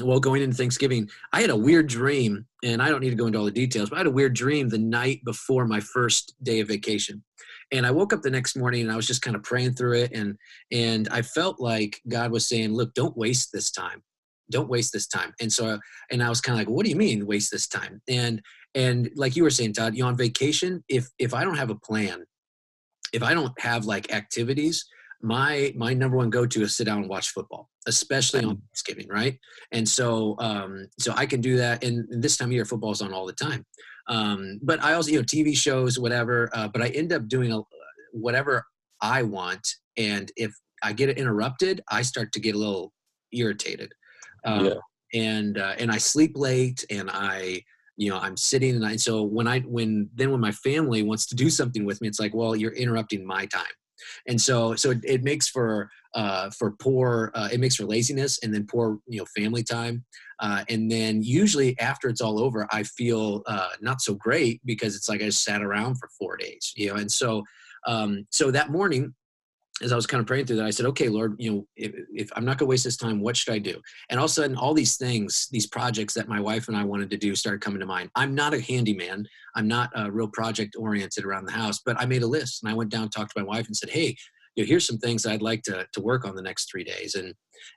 Well, 0.01 0.21
going 0.21 0.43
into 0.43 0.57
Thanksgiving, 0.57 1.09
I 1.33 1.41
had 1.41 1.51
a 1.51 1.57
weird 1.57 1.89
dream, 1.89 2.47
and 2.63 2.81
I 2.81 2.89
don't 2.89 3.01
need 3.01 3.11
to 3.11 3.17
go 3.17 3.27
into 3.27 3.39
all 3.39 3.45
the 3.45 3.51
details, 3.51 3.91
but 3.91 3.97
I 3.97 4.01
had 4.01 4.07
a 4.07 4.13
weird 4.13 4.33
dream 4.35 4.69
the 4.69 4.79
night 4.79 5.25
before 5.25 5.67
my 5.67 5.81
first 5.81 6.35
day 6.45 6.61
of 6.61 6.69
vacation. 6.69 7.25
And 7.73 7.85
I 7.85 7.91
woke 7.91 8.13
up 8.13 8.23
the 8.23 8.31
next 8.31 8.57
morning 8.57 8.83
and 8.83 8.93
I 8.93 8.97
was 8.97 9.09
just 9.09 9.23
kind 9.23 9.35
of 9.35 9.43
praying 9.43 9.75
through 9.75 9.99
it, 9.99 10.13
and 10.15 10.37
and 10.71 11.09
I 11.11 11.23
felt 11.23 11.59
like 11.59 12.01
God 12.09 12.31
was 12.31 12.49
saying, 12.49 12.75
"Look, 12.75 12.95
don't 12.95 13.17
waste 13.17 13.51
this 13.53 13.71
time 13.73 14.03
don't 14.51 14.69
waste 14.69 14.93
this 14.93 15.07
time 15.07 15.33
and 15.41 15.53
so 15.53 15.79
and 16.11 16.23
i 16.23 16.29
was 16.29 16.41
kind 16.41 16.59
of 16.59 16.67
like 16.67 16.75
what 16.75 16.85
do 16.85 16.91
you 16.91 16.97
mean 16.97 17.27
waste 17.27 17.51
this 17.51 17.67
time 17.67 18.01
and 18.09 18.41
and 18.75 19.11
like 19.15 19.37
you 19.37 19.43
were 19.43 19.51
saying 19.51 19.73
todd 19.73 19.95
you 19.95 20.03
know 20.03 20.09
on 20.09 20.17
vacation 20.17 20.83
if 20.89 21.09
if 21.19 21.35
i 21.35 21.45
don't 21.45 21.57
have 21.57 21.71
a 21.71 21.75
plan 21.75 22.25
if 23.13 23.23
I 23.23 23.35
don't 23.35 23.59
have 23.61 23.85
like 23.85 24.13
activities, 24.13 24.85
my 25.21 25.73
my 25.77 25.95
number 25.95 26.17
one 26.17 26.31
go 26.31 26.47
to 26.47 26.63
is 26.63 26.77
sit 26.77 26.85
down 26.85 26.99
and 26.99 27.09
watch 27.09 27.31
football, 27.31 27.69
especially 27.87 28.45
on 28.45 28.57
Thanksgiving, 28.57 29.09
right? 29.09 29.39
And 29.73 29.89
so 29.89 30.37
um, 30.39 30.87
so 30.99 31.13
I 31.17 31.27
can 31.27 31.41
do 31.41 31.57
that. 31.57 31.83
And 31.83 32.07
this 32.23 32.37
time 32.37 32.49
of 32.49 32.53
year, 32.53 32.65
football's 32.65 33.03
on 33.03 33.13
all 33.13 33.27
the 33.27 33.33
time. 33.33 33.65
Um, 34.09 34.61
but 34.63 34.83
I 34.83 34.95
also 34.95 35.11
you 35.11 35.19
know 35.19 35.25
TV 35.25 35.57
shows, 35.57 35.99
whatever. 35.99 36.51
Uh, 36.53 36.69
but 36.69 36.83
I 36.83 36.89
end 36.89 37.13
up 37.13 37.29
doing 37.29 37.53
a, 37.53 37.61
whatever 38.13 38.65
I 39.01 39.23
want, 39.23 39.67
and 39.97 40.31
if 40.37 40.53
I 40.83 40.93
get 40.93 41.09
it 41.09 41.19
interrupted, 41.19 41.83
I 41.91 42.03
start 42.03 42.33
to 42.33 42.41
get 42.41 42.55
a 42.55 42.59
little 42.59 42.93
irritated. 43.33 43.93
Um, 44.45 44.67
yeah. 44.67 44.75
And 45.15 45.59
uh, 45.59 45.75
and 45.79 45.91
I 45.91 45.99
sleep 45.99 46.37
late, 46.37 46.85
and 46.91 47.11
I 47.11 47.63
you 47.99 48.09
know 48.09 48.19
i'm 48.19 48.37
sitting 48.37 48.77
and 48.77 48.87
I, 48.87 48.97
so 48.97 49.23
when 49.23 49.47
i 49.47 49.61
when 49.61 50.09
then 50.15 50.31
when 50.31 50.41
my 50.41 50.53
family 50.53 51.03
wants 51.03 51.27
to 51.27 51.35
do 51.35 51.51
something 51.51 51.85
with 51.85 52.01
me 52.01 52.09
it's 52.09 52.21
like 52.21 52.35
well 52.35 52.57
you're 52.57 52.73
interrupting 52.73 53.27
my 53.27 53.45
time. 53.47 53.67
And 54.29 54.41
so 54.41 54.77
so 54.77 54.93
it, 54.93 54.99
it 55.03 55.25
makes 55.25 55.49
for 55.49 55.91
uh, 56.15 56.51
for 56.51 56.71
poor 56.81 57.33
uh, 57.35 57.49
it 57.53 57.59
makes 57.59 57.75
for 57.75 57.85
laziness 57.85 58.39
and 58.43 58.55
then 58.55 58.65
poor 58.65 59.01
you 59.09 59.19
know 59.19 59.27
family 59.37 59.65
time. 59.65 60.05
Uh, 60.39 60.65
and 60.69 60.89
then 60.91 61.21
usually 61.21 61.79
after 61.81 62.09
it's 62.09 62.21
all 62.21 62.39
over 62.41 62.67
i 62.71 62.85
feel 62.85 63.43
uh, 63.47 63.71
not 63.81 64.01
so 64.01 64.15
great 64.15 64.61
because 64.65 64.95
it's 64.95 65.09
like 65.09 65.21
i 65.21 65.29
sat 65.29 65.63
around 65.63 65.97
for 65.97 66.09
four 66.17 66.37
days 66.37 66.73
you 66.77 66.89
know 66.89 66.95
and 66.95 67.11
so 67.11 67.43
um, 67.87 68.27
so 68.31 68.51
that 68.51 68.71
morning 68.71 69.15
as 69.83 69.93
I 69.93 69.97
was 69.97 70.07
kind 70.07 70.21
of 70.21 70.27
praying 70.27 70.47
through 70.47 70.57
that, 70.57 70.67
I 70.67 70.71
said, 70.71 70.87
okay, 70.87 71.09
Lord, 71.09 71.37
you 71.39 71.51
know, 71.51 71.67
if, 71.77 71.93
if, 72.13 72.31
I'm 72.35 72.45
not 72.45 72.59
to 72.59 72.67
waste 72.67 72.85
this 72.85 72.97
time, 72.97 73.21
what 73.21 73.37
should 73.37 73.53
I 73.55 73.59
do? 73.59 73.81
And 74.11 74.19
all 74.19 74.27
of 74.27 74.31
a 74.31 74.35
sudden, 74.35 74.57
all 74.57 74.75
these 74.75 74.97
things, 74.97 75.49
these 75.53 75.67
projects 75.67 76.15
that 76.15 76.29
my 76.29 76.41
wife 76.41 76.69
and 76.69 76.77
I 76.77 76.85
wanted 76.85 77.11
to 77.11 77.17
do 77.17 77.35
started 77.35 77.61
coming 77.61 77.81
to 77.81 77.87
mind. 77.87 78.11
I'm 78.15 78.35
not 78.35 78.55
a 78.55 78.61
handyman. 78.61 79.27
I'm 79.55 79.69
not 79.69 79.91
a 79.95 80.11
real 80.11 80.29
project 80.29 80.77
oriented 80.79 81.25
around 81.25 81.47
the 81.47 81.53
house, 81.53 81.81
but 81.85 81.99
I 82.01 82.07
made 82.07 82.23
a 82.23 82.27
list 82.27 82.63
and 82.63 82.71
I 82.71 82.75
went 82.75 82.91
down, 82.91 83.09
talked 83.09 83.35
to 83.35 83.41
my 83.41 83.47
wife 83.47 83.67
and 83.67 83.77
said, 83.77 83.91
hey, 83.91 84.17
you 84.57 84.65
know, 84.65 84.69
here's 84.69 84.87
some 84.87 84.99
things 84.99 85.25
I'd 85.25 85.43
like 85.43 85.63
to, 85.65 85.87
to 85.93 86.01
work 86.01 86.25
on 86.25 86.35
the 86.35 86.43
next 86.43 86.71
three 86.71 86.85
days. 86.85 87.15
And, 87.15 87.35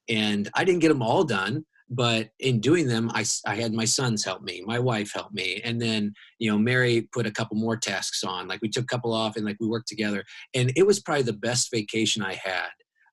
and 0.10 0.50
I 0.56 0.64
didn't 0.64 0.82
get 0.82 0.90
them 0.90 1.04
all 1.04 1.24
done, 1.24 1.66
but 1.92 2.30
in 2.40 2.60
doing 2.62 2.88
them 2.88 3.12
I, 3.14 3.26
I 3.46 3.56
had 3.56 3.74
my 3.74 3.86
sons 3.86 4.24
help 4.24 4.42
me 4.42 4.64
my 4.66 4.80
wife 4.80 5.12
helped 5.14 5.34
me 5.34 5.62
and 5.64 5.80
then 5.80 6.14
you 6.40 6.50
know 6.50 6.58
mary 6.58 7.10
put 7.12 7.28
a 7.28 7.32
couple 7.32 7.58
more 7.58 7.78
tasks 7.78 8.24
on 8.24 8.48
like 8.48 8.62
we 8.62 8.70
took 8.70 8.86
a 8.86 8.88
couple 8.88 9.14
off 9.14 9.36
and 9.36 9.46
like 9.46 9.58
we 9.60 9.68
worked 9.68 9.90
together 9.90 10.24
and 10.56 10.72
it 10.76 10.88
was 10.88 11.02
probably 11.02 11.24
the 11.24 11.34
best 11.34 11.70
vacation 11.72 12.24
i 12.24 12.34
had. 12.34 12.70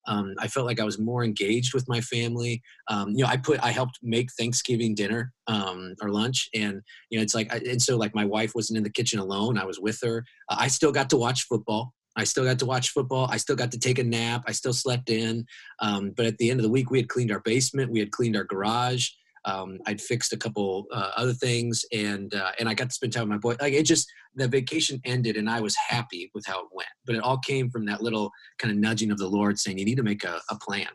Um, 0.06 0.34
i 0.38 0.46
felt 0.46 0.64
like 0.64 0.80
i 0.80 0.84
was 0.84 0.98
more 0.98 1.24
engaged 1.24 1.74
with 1.74 1.88
my 1.88 2.00
family. 2.00 2.62
Um, 2.88 3.10
you 3.10 3.24
know 3.24 3.30
i 3.30 3.36
put 3.36 3.62
i 3.62 3.70
helped 3.70 3.98
make 4.02 4.30
thanksgiving 4.32 4.94
dinner 4.94 5.32
um, 5.48 5.94
or 6.00 6.10
lunch 6.10 6.48
and 6.54 6.80
you 7.10 7.18
know 7.18 7.22
it's 7.22 7.34
like 7.34 7.52
and 7.52 7.82
so 7.82 7.96
like 7.96 8.14
my 8.14 8.24
wife 8.24 8.52
wasn't 8.54 8.78
in 8.78 8.84
the 8.84 8.90
kitchen 8.90 9.18
alone 9.18 9.58
i 9.58 9.64
was 9.64 9.80
with 9.80 9.98
her. 10.04 10.24
Uh, 10.48 10.56
i 10.60 10.68
still 10.68 10.92
got 10.92 11.10
to 11.10 11.16
watch 11.16 11.42
football 11.42 11.92
I 12.18 12.24
still 12.24 12.44
got 12.44 12.58
to 12.58 12.66
watch 12.66 12.90
football. 12.90 13.28
I 13.30 13.36
still 13.36 13.56
got 13.56 13.70
to 13.72 13.78
take 13.78 13.98
a 13.98 14.04
nap. 14.04 14.42
I 14.46 14.52
still 14.52 14.72
slept 14.72 15.08
in. 15.08 15.46
Um, 15.80 16.12
but 16.16 16.26
at 16.26 16.36
the 16.38 16.50
end 16.50 16.58
of 16.58 16.64
the 16.64 16.70
week, 16.70 16.90
we 16.90 16.98
had 16.98 17.08
cleaned 17.08 17.30
our 17.30 17.40
basement. 17.40 17.92
We 17.92 18.00
had 18.00 18.10
cleaned 18.10 18.36
our 18.36 18.44
garage. 18.44 19.08
Um, 19.44 19.78
I'd 19.86 20.00
fixed 20.00 20.32
a 20.32 20.36
couple 20.36 20.86
uh, 20.92 21.12
other 21.16 21.32
things, 21.32 21.84
and 21.92 22.34
uh, 22.34 22.50
and 22.58 22.68
I 22.68 22.74
got 22.74 22.88
to 22.88 22.94
spend 22.94 23.12
time 23.12 23.28
with 23.28 23.30
my 23.30 23.38
boy. 23.38 23.56
Like 23.60 23.72
it 23.72 23.84
just 23.84 24.10
the 24.34 24.48
vacation 24.48 25.00
ended, 25.04 25.36
and 25.36 25.48
I 25.48 25.60
was 25.60 25.76
happy 25.76 26.30
with 26.34 26.44
how 26.44 26.60
it 26.60 26.66
went. 26.72 26.88
But 27.06 27.14
it 27.14 27.22
all 27.22 27.38
came 27.38 27.70
from 27.70 27.86
that 27.86 28.02
little 28.02 28.30
kind 28.58 28.72
of 28.72 28.78
nudging 28.78 29.10
of 29.10 29.18
the 29.18 29.28
Lord, 29.28 29.58
saying 29.58 29.78
you 29.78 29.84
need 29.84 29.96
to 29.96 30.02
make 30.02 30.24
a, 30.24 30.40
a 30.50 30.58
plan. 30.58 30.88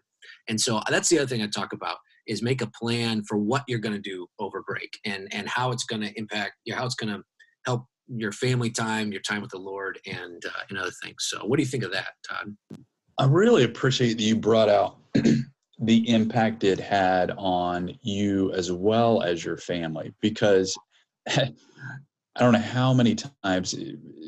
And 0.50 0.60
so 0.60 0.82
that's 0.90 1.10
the 1.10 1.20
other 1.20 1.28
thing 1.28 1.42
I 1.42 1.48
talk 1.48 1.74
about 1.74 1.98
is 2.28 2.42
make 2.42 2.62
a 2.62 2.68
plan 2.68 3.24
for 3.24 3.38
what 3.38 3.64
you're 3.68 3.80
going 3.80 3.96
to 3.96 4.02
do 4.02 4.28
over 4.40 4.62
break 4.62 5.00
and 5.06 5.28
and 5.32 5.48
how 5.48 5.72
it's 5.72 5.86
going 5.86 6.02
to 6.02 6.18
impact 6.18 6.54
you 6.66 6.76
how 6.76 6.86
it's 6.86 6.96
going 6.96 7.14
to 7.14 7.24
help 7.66 7.86
your 8.08 8.32
family 8.32 8.70
time 8.70 9.12
your 9.12 9.22
time 9.22 9.42
with 9.42 9.52
the 9.52 9.58
lord 9.58 10.00
and 10.06 10.44
uh, 10.46 10.62
and 10.70 10.78
other 10.78 10.92
things 11.04 11.16
so 11.20 11.46
what 11.46 11.58
do 11.58 11.64
you 11.64 11.70
think 11.70 11.84
of 11.84 11.92
that 11.92 12.10
todd 12.28 12.56
i 13.18 13.26
really 13.26 13.64
appreciate 13.64 14.18
that 14.18 14.24
you 14.24 14.36
brought 14.36 14.70
out 14.70 14.98
the 15.80 16.10
impact 16.10 16.64
it 16.64 16.80
had 16.80 17.32
on 17.38 17.94
you 18.02 18.52
as 18.54 18.72
well 18.72 19.22
as 19.22 19.44
your 19.44 19.58
family 19.58 20.14
because 20.22 20.78
i 21.30 21.50
don't 22.40 22.54
know 22.54 22.60
how 22.60 22.94
many 22.94 23.16
times 23.44 23.76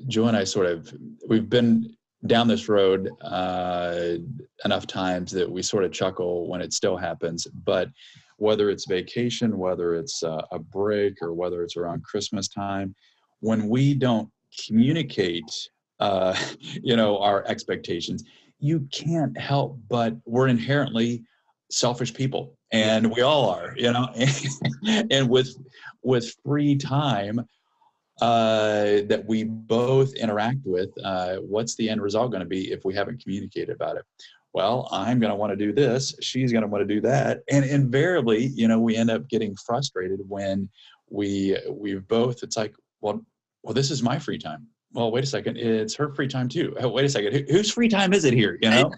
joe 0.07 0.27
and 0.27 0.37
i 0.37 0.43
sort 0.43 0.65
of 0.65 0.93
we've 1.27 1.49
been 1.49 1.95
down 2.27 2.47
this 2.47 2.67
road 2.67 3.09
uh, 3.21 4.15
enough 4.63 4.87
times 4.87 5.31
that 5.31 5.49
we 5.49 5.61
sort 5.61 5.83
of 5.83 5.91
chuckle 5.91 6.47
when 6.47 6.61
it 6.61 6.73
still 6.73 6.97
happens. 6.97 7.47
But 7.65 7.89
whether 8.37 8.69
it's 8.69 8.85
vacation, 8.87 9.57
whether 9.57 9.95
it's 9.95 10.23
uh, 10.23 10.41
a 10.51 10.59
break, 10.59 11.21
or 11.21 11.33
whether 11.33 11.63
it's 11.63 11.77
around 11.77 12.03
Christmas 12.03 12.47
time, 12.47 12.95
when 13.39 13.67
we 13.69 13.93
don't 13.93 14.29
communicate, 14.65 15.69
uh, 15.99 16.35
you 16.59 16.95
know, 16.95 17.17
our 17.19 17.45
expectations, 17.47 18.23
you 18.59 18.87
can't 18.91 19.37
help 19.37 19.77
but 19.89 20.15
we're 20.25 20.47
inherently 20.47 21.23
selfish 21.69 22.13
people, 22.13 22.57
and 22.71 23.11
we 23.11 23.21
all 23.21 23.49
are, 23.49 23.73
you 23.77 23.91
know. 23.91 24.07
and 25.11 25.29
with 25.29 25.55
with 26.03 26.33
free 26.43 26.75
time, 26.75 27.39
uh, 28.21 29.01
that 29.07 29.23
we 29.25 29.43
both 29.43 30.13
interact 30.13 30.59
with, 30.63 30.89
uh, 31.03 31.37
what's 31.37 31.75
the 31.75 31.89
end 31.89 32.01
result 32.01 32.31
going 32.31 32.43
to 32.43 32.47
be 32.47 32.71
if 32.71 32.85
we 32.85 32.93
haven't 32.93 33.21
communicated 33.21 33.75
about 33.75 33.97
it? 33.97 34.05
Well, 34.53 34.87
I'm 34.89 35.19
going 35.19 35.31
to 35.31 35.35
want 35.35 35.51
to 35.51 35.57
do 35.57 35.73
this. 35.73 36.15
She's 36.21 36.53
going 36.53 36.61
to 36.61 36.67
want 36.67 36.87
to 36.87 36.93
do 36.93 37.01
that, 37.01 37.41
and 37.51 37.65
invariably, 37.65 38.47
you 38.55 38.67
know, 38.67 38.79
we 38.79 38.95
end 38.95 39.09
up 39.09 39.27
getting 39.27 39.55
frustrated 39.65 40.19
when 40.27 40.69
we 41.09 41.57
we've 41.69 42.07
both. 42.07 42.41
It's 42.41 42.57
like, 42.57 42.73
well, 43.01 43.23
well, 43.63 43.73
this 43.73 43.91
is 43.91 44.03
my 44.03 44.19
free 44.19 44.37
time. 44.37 44.67
Well, 44.93 45.11
wait 45.11 45.23
a 45.23 45.27
second, 45.27 45.57
it's 45.57 45.95
her 45.95 46.13
free 46.13 46.27
time 46.27 46.47
too. 46.47 46.75
Oh, 46.79 46.89
wait 46.89 47.05
a 47.05 47.09
second, 47.09 47.33
Wh- 47.33 47.51
whose 47.51 47.71
free 47.71 47.89
time 47.89 48.13
is 48.13 48.23
it 48.23 48.33
here? 48.33 48.57
You 48.61 48.69
know, 48.69 48.91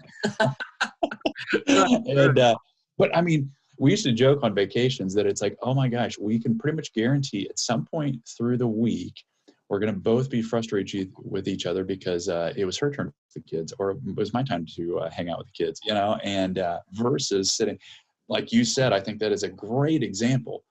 and 2.06 2.38
uh, 2.38 2.54
but 2.98 3.16
I 3.16 3.20
mean, 3.20 3.50
we 3.78 3.90
used 3.92 4.04
to 4.04 4.12
joke 4.12 4.40
on 4.42 4.54
vacations 4.54 5.14
that 5.14 5.26
it's 5.26 5.42
like, 5.42 5.56
oh 5.62 5.74
my 5.74 5.88
gosh, 5.88 6.18
we 6.18 6.38
can 6.38 6.58
pretty 6.58 6.76
much 6.76 6.92
guarantee 6.92 7.48
at 7.48 7.58
some 7.58 7.84
point 7.84 8.20
through 8.36 8.58
the 8.58 8.66
week, 8.66 9.24
we're 9.68 9.78
going 9.78 9.92
to 9.92 10.00
both 10.00 10.30
be 10.30 10.42
frustrated 10.42 11.12
with 11.16 11.46
each 11.46 11.66
other 11.66 11.84
because 11.84 12.28
uh, 12.28 12.52
it 12.56 12.64
was 12.64 12.78
her 12.78 12.90
turn 12.90 13.06
with 13.06 13.14
the 13.34 13.40
kids 13.40 13.72
or 13.78 13.92
it 13.92 13.98
was 14.16 14.32
my 14.32 14.42
time 14.42 14.66
to 14.76 14.98
uh, 14.98 15.10
hang 15.10 15.28
out 15.28 15.38
with 15.38 15.46
the 15.46 15.64
kids, 15.64 15.80
you 15.84 15.94
know, 15.94 16.18
and 16.24 16.58
uh, 16.58 16.80
versus 16.92 17.52
sitting, 17.52 17.78
like 18.28 18.52
you 18.52 18.64
said, 18.64 18.92
I 18.92 19.00
think 19.00 19.18
that 19.20 19.32
is 19.32 19.42
a 19.42 19.48
great 19.48 20.02
example. 20.02 20.64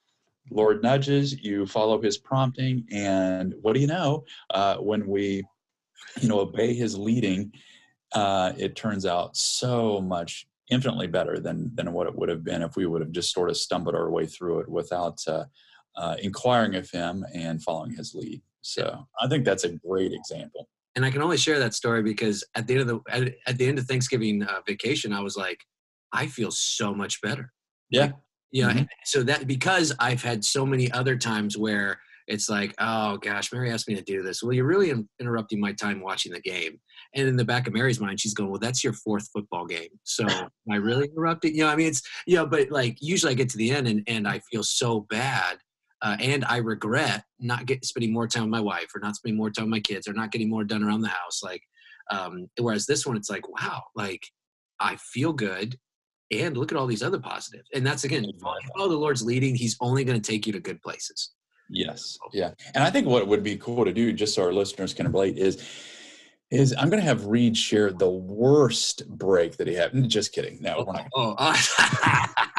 Lord 0.49 0.81
nudges, 0.83 1.43
you 1.43 1.65
follow 1.65 2.01
his 2.01 2.17
prompting, 2.17 2.85
and 2.91 3.53
what 3.61 3.73
do 3.73 3.79
you 3.79 3.87
know? 3.87 4.25
Uh, 4.49 4.77
when 4.77 5.07
we, 5.07 5.43
you 6.21 6.29
know, 6.29 6.39
obey 6.39 6.73
his 6.73 6.97
leading, 6.97 7.51
uh, 8.13 8.53
it 8.57 8.75
turns 8.75 9.05
out 9.05 9.35
so 9.35 9.99
much 10.01 10.47
infinitely 10.69 11.07
better 11.07 11.39
than 11.39 11.71
than 11.75 11.93
what 11.93 12.07
it 12.07 12.15
would 12.15 12.29
have 12.29 12.43
been 12.43 12.61
if 12.61 12.75
we 12.75 12.85
would 12.85 13.01
have 13.01 13.11
just 13.11 13.33
sort 13.33 13.49
of 13.49 13.57
stumbled 13.57 13.95
our 13.95 14.09
way 14.09 14.25
through 14.25 14.59
it 14.59 14.69
without 14.69 15.19
uh, 15.27 15.45
uh, 15.95 16.15
inquiring 16.21 16.75
of 16.75 16.89
him 16.91 17.25
and 17.33 17.63
following 17.63 17.91
his 17.91 18.13
lead. 18.13 18.41
So 18.61 19.07
I 19.19 19.27
think 19.27 19.45
that's 19.45 19.63
a 19.63 19.69
great 19.69 20.11
example. 20.13 20.67
And 20.95 21.05
I 21.05 21.11
can 21.11 21.21
only 21.21 21.37
share 21.37 21.59
that 21.59 21.73
story 21.73 22.01
because 22.01 22.43
at 22.55 22.67
the 22.67 22.73
end 22.73 22.81
of 22.81 22.87
the 22.87 23.11
at, 23.11 23.35
at 23.45 23.57
the 23.57 23.67
end 23.67 23.77
of 23.79 23.85
Thanksgiving 23.85 24.43
uh, 24.43 24.61
vacation, 24.65 25.13
I 25.13 25.21
was 25.21 25.37
like, 25.37 25.63
I 26.11 26.27
feel 26.27 26.51
so 26.51 26.93
much 26.93 27.21
better. 27.21 27.53
Yeah. 27.89 28.01
Like, 28.01 28.15
yeah. 28.51 28.71
Mhm. 28.71 28.87
So 29.05 29.23
that 29.23 29.47
because 29.47 29.93
I've 29.99 30.23
had 30.23 30.43
so 30.43 30.65
many 30.65 30.91
other 30.91 31.17
times 31.17 31.57
where 31.57 31.99
it's 32.27 32.49
like, 32.49 32.73
oh 32.79 33.17
gosh, 33.17 33.51
Mary 33.53 33.71
asked 33.71 33.87
me 33.87 33.95
to 33.95 34.01
do 34.01 34.21
this. 34.21 34.43
Well, 34.43 34.51
you're 34.53 34.65
really 34.65 34.89
in- 34.89 35.07
interrupting 35.19 35.59
my 35.59 35.71
time 35.71 36.01
watching 36.01 36.33
the 36.33 36.41
game. 36.41 36.79
And 37.13 37.27
in 37.27 37.37
the 37.37 37.45
back 37.45 37.67
of 37.67 37.73
Mary's 37.73 38.01
mind, 38.01 38.19
she's 38.19 38.33
going, 38.33 38.49
well, 38.49 38.59
that's 38.59 38.83
your 38.83 38.91
fourth 38.93 39.29
football 39.31 39.65
game. 39.65 39.87
So 40.03 40.25
am 40.29 40.49
I 40.69 40.75
really 40.75 41.07
interrupting? 41.07 41.55
You 41.55 41.61
know, 41.61 41.69
I 41.69 41.75
mean, 41.77 41.87
it's, 41.87 42.01
you 42.25 42.35
know, 42.35 42.45
but 42.45 42.69
like 42.69 42.97
usually 42.99 43.31
I 43.31 43.35
get 43.35 43.49
to 43.49 43.57
the 43.57 43.71
end 43.71 43.87
and, 43.87 44.03
and 44.07 44.27
I 44.27 44.39
feel 44.51 44.63
so 44.63 45.01
bad. 45.09 45.57
Uh, 46.01 46.15
and 46.19 46.45
I 46.45 46.57
regret 46.57 47.23
not 47.39 47.65
get, 47.65 47.83
spending 47.83 48.13
more 48.13 48.27
time 48.27 48.43
with 48.43 48.51
my 48.51 48.59
wife 48.59 48.87
or 48.93 48.99
not 48.99 49.15
spending 49.15 49.37
more 49.37 49.49
time 49.49 49.65
with 49.65 49.71
my 49.71 49.79
kids 49.79 50.07
or 50.07 50.13
not 50.13 50.31
getting 50.31 50.49
more 50.49 50.63
done 50.63 50.83
around 50.83 51.01
the 51.01 51.07
house. 51.07 51.41
Like, 51.41 51.63
um, 52.11 52.49
whereas 52.59 52.85
this 52.85 53.05
one, 53.05 53.17
it's 53.17 53.29
like, 53.29 53.47
wow, 53.49 53.83
like 53.95 54.27
I 54.79 54.97
feel 54.97 55.33
good. 55.33 55.77
And 56.31 56.57
look 56.57 56.71
at 56.71 56.77
all 56.77 56.87
these 56.87 57.03
other 57.03 57.19
positives. 57.19 57.69
And 57.73 57.85
that's 57.85 58.03
again, 58.03 58.25
follow, 58.41 58.89
the 58.89 58.97
Lord's 58.97 59.23
leading. 59.23 59.55
He's 59.55 59.77
only 59.79 60.03
going 60.03 60.19
to 60.19 60.31
take 60.31 60.45
you 60.45 60.53
to 60.53 60.59
good 60.59 60.81
places. 60.81 61.31
Yes. 61.69 62.17
Yeah. 62.33 62.51
And 62.75 62.83
I 62.83 62.89
think 62.89 63.07
what 63.07 63.27
would 63.27 63.43
be 63.43 63.57
cool 63.57 63.85
to 63.85 63.93
do, 63.93 64.11
just 64.13 64.35
so 64.35 64.43
our 64.43 64.53
listeners 64.53 64.93
can 64.93 65.11
relate, 65.11 65.37
is 65.37 65.63
is 66.49 66.73
I'm 66.77 66.89
going 66.89 67.01
to 67.01 67.07
have 67.07 67.25
Reed 67.25 67.57
share 67.57 67.91
the 67.91 68.09
worst 68.09 69.07
break 69.09 69.57
that 69.57 69.67
he 69.67 69.73
had. 69.73 70.09
Just 70.09 70.31
kidding. 70.31 70.61
No, 70.61 70.85
we're 70.87 70.93
not. 70.93 71.07
Oh, 71.13 71.35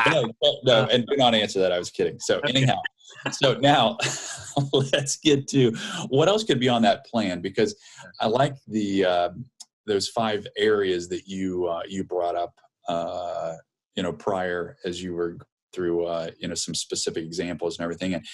no, 0.10 0.30
no, 0.64 0.88
and 0.92 1.06
do 1.06 1.16
not 1.16 1.34
answer 1.34 1.58
that. 1.60 1.72
I 1.72 1.78
was 1.78 1.90
kidding. 1.90 2.18
So 2.20 2.40
anyhow, 2.40 2.80
so 3.32 3.54
now 3.54 3.96
let's 4.92 5.16
get 5.16 5.48
to 5.48 5.72
what 6.08 6.28
else 6.28 6.44
could 6.44 6.60
be 6.60 6.68
on 6.68 6.82
that 6.82 7.06
plan 7.06 7.40
because 7.40 7.74
I 8.20 8.26
like 8.26 8.56
the 8.66 9.04
uh, 9.04 9.30
those 9.86 10.08
five 10.08 10.46
areas 10.56 11.08
that 11.08 11.26
you 11.26 11.66
uh, 11.66 11.82
you 11.88 12.04
brought 12.04 12.36
up. 12.36 12.54
Uh, 12.88 13.54
you 13.94 14.02
know, 14.02 14.12
prior 14.12 14.76
as 14.84 15.02
you 15.02 15.14
were 15.14 15.38
through 15.72 16.06
uh, 16.06 16.30
you 16.38 16.48
know 16.48 16.54
some 16.54 16.74
specific 16.74 17.24
examples 17.24 17.78
and 17.78 17.84
everything, 17.84 18.14
and 18.14 18.26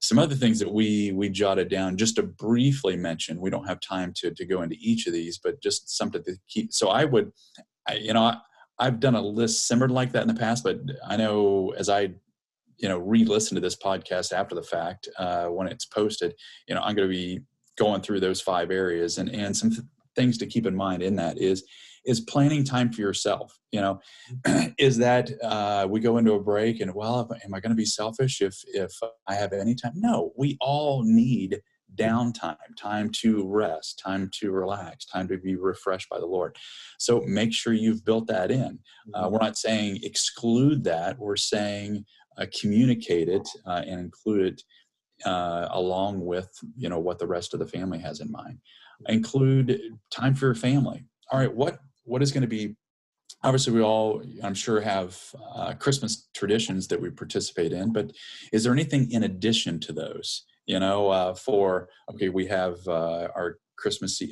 some 0.00 0.18
other 0.18 0.34
things 0.34 0.58
that 0.58 0.72
we 0.72 1.12
we 1.12 1.28
jotted 1.28 1.68
down 1.68 1.96
just 1.96 2.16
to 2.16 2.22
briefly 2.22 2.96
mention. 2.96 3.40
We 3.40 3.50
don't 3.50 3.68
have 3.68 3.80
time 3.80 4.12
to 4.16 4.32
to 4.32 4.44
go 4.44 4.62
into 4.62 4.76
each 4.80 5.06
of 5.06 5.12
these, 5.12 5.38
but 5.38 5.62
just 5.62 5.96
something 5.96 6.22
to 6.24 6.36
keep. 6.48 6.72
So 6.72 6.88
I 6.88 7.04
would, 7.04 7.32
I, 7.88 7.94
you 7.94 8.12
know. 8.12 8.22
I, 8.22 8.36
I've 8.78 9.00
done 9.00 9.14
a 9.14 9.20
list 9.20 9.68
similar 9.68 9.88
like 9.88 10.10
that 10.12 10.22
in 10.22 10.28
the 10.28 10.34
past, 10.34 10.64
but 10.64 10.80
I 11.06 11.16
know 11.16 11.72
as 11.76 11.88
I, 11.88 12.10
you 12.78 12.88
know, 12.88 12.98
re-listen 12.98 13.54
to 13.54 13.60
this 13.60 13.76
podcast 13.76 14.32
after 14.32 14.56
the 14.56 14.62
fact 14.62 15.08
uh, 15.18 15.46
when 15.46 15.68
it's 15.68 15.84
posted, 15.84 16.34
you 16.66 16.74
know, 16.74 16.80
I'm 16.80 16.96
going 16.96 17.06
to 17.06 17.14
be 17.14 17.42
going 17.78 18.00
through 18.00 18.20
those 18.20 18.40
five 18.40 18.70
areas 18.70 19.18
and 19.18 19.28
and 19.30 19.56
some 19.56 19.70
th- 19.70 19.82
things 20.16 20.36
to 20.38 20.46
keep 20.46 20.66
in 20.66 20.74
mind 20.74 21.02
in 21.02 21.16
that 21.16 21.38
is 21.38 21.64
is 22.04 22.20
planning 22.20 22.64
time 22.64 22.92
for 22.92 23.00
yourself. 23.00 23.58
You 23.70 23.80
know, 23.80 24.00
is 24.78 24.98
that 24.98 25.30
uh, 25.42 25.86
we 25.88 26.00
go 26.00 26.18
into 26.18 26.32
a 26.32 26.42
break 26.42 26.80
and 26.80 26.94
well, 26.94 27.28
am 27.44 27.54
I 27.54 27.60
going 27.60 27.70
to 27.70 27.76
be 27.76 27.84
selfish 27.84 28.40
if 28.40 28.62
if 28.68 28.92
I 29.28 29.34
have 29.34 29.52
any 29.52 29.74
time? 29.74 29.92
No, 29.96 30.32
we 30.36 30.56
all 30.60 31.02
need 31.04 31.60
downtime, 31.94 32.56
time 32.78 33.10
to 33.10 33.46
rest, 33.46 34.00
time 34.02 34.30
to 34.40 34.50
relax, 34.50 35.04
time 35.04 35.28
to 35.28 35.36
be 35.38 35.56
refreshed 35.56 36.08
by 36.08 36.18
the 36.18 36.26
Lord. 36.26 36.56
So 36.98 37.22
make 37.26 37.52
sure 37.52 37.72
you've 37.72 38.04
built 38.04 38.26
that 38.28 38.50
in. 38.50 38.78
Uh, 39.14 39.28
we're 39.30 39.38
not 39.38 39.58
saying 39.58 40.00
exclude 40.02 40.84
that. 40.84 41.18
We're 41.18 41.36
saying 41.36 42.04
uh, 42.38 42.46
communicate 42.60 43.28
it 43.28 43.46
uh, 43.66 43.82
and 43.86 44.00
include 44.00 44.54
it 44.54 44.62
uh, 45.26 45.68
along 45.70 46.24
with 46.24 46.48
you 46.76 46.88
know 46.88 46.98
what 46.98 47.18
the 47.18 47.26
rest 47.26 47.54
of 47.54 47.60
the 47.60 47.66
family 47.66 47.98
has 47.98 48.20
in 48.20 48.30
mind. 48.30 48.58
Include 49.08 49.80
time 50.10 50.34
for 50.34 50.46
your 50.46 50.54
family. 50.54 51.04
All 51.30 51.38
right, 51.38 51.52
what 51.52 51.78
what 52.04 52.22
is 52.22 52.32
going 52.32 52.42
to 52.42 52.48
be 52.48 52.76
obviously 53.42 53.72
we 53.72 53.82
all 53.82 54.22
i'm 54.42 54.54
sure 54.54 54.80
have 54.80 55.18
uh, 55.54 55.72
christmas 55.74 56.28
traditions 56.34 56.88
that 56.88 57.00
we 57.00 57.10
participate 57.10 57.72
in 57.72 57.92
but 57.92 58.12
is 58.52 58.64
there 58.64 58.72
anything 58.72 59.10
in 59.10 59.24
addition 59.24 59.78
to 59.80 59.92
those? 59.92 60.44
You 60.66 60.78
know 60.78 61.08
uh, 61.10 61.34
for 61.34 61.88
okay 62.10 62.28
we 62.28 62.46
have 62.46 62.76
uh, 62.86 63.28
our 63.34 63.58
christmas 63.76 64.22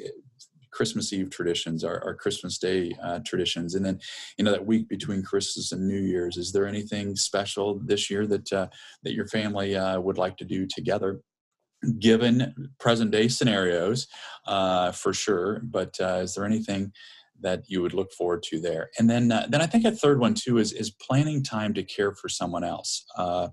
christmas 0.70 1.12
eve 1.12 1.30
traditions 1.30 1.82
our, 1.82 2.02
our 2.04 2.14
christmas 2.14 2.56
day 2.58 2.94
uh, 3.02 3.18
traditions 3.26 3.74
and 3.74 3.84
then 3.84 3.98
you 4.38 4.44
know 4.44 4.52
that 4.52 4.64
week 4.64 4.88
between 4.88 5.22
christmas 5.22 5.72
and 5.72 5.86
new 5.86 5.98
year's 5.98 6.36
is 6.36 6.52
there 6.52 6.66
anything 6.66 7.16
special 7.16 7.80
this 7.84 8.08
year 8.10 8.26
that 8.26 8.52
uh, 8.52 8.68
that 9.02 9.14
your 9.14 9.26
family 9.26 9.76
uh, 9.76 9.98
would 10.00 10.18
like 10.18 10.36
to 10.36 10.44
do 10.44 10.66
together? 10.66 11.20
Given 11.98 12.70
present 12.78 13.10
day 13.10 13.28
scenarios 13.28 14.06
uh, 14.46 14.92
for 14.92 15.12
sure 15.12 15.60
but 15.64 15.98
uh, 16.00 16.20
is 16.22 16.34
there 16.34 16.44
anything 16.44 16.92
that 17.42 17.62
you 17.66 17.82
would 17.82 17.94
look 17.94 18.12
forward 18.12 18.42
to 18.44 18.60
there. 18.60 18.90
And 18.98 19.08
then 19.08 19.32
uh, 19.32 19.46
then 19.48 19.60
i 19.60 19.66
think 19.66 19.84
a 19.84 19.92
third 19.92 20.20
one 20.20 20.34
too 20.34 20.58
is 20.58 20.72
is 20.72 20.90
planning 20.90 21.42
time 21.42 21.74
to 21.74 21.82
care 21.82 22.14
for 22.14 22.28
someone 22.28 22.64
else. 22.64 23.04
Uh, 23.16 23.48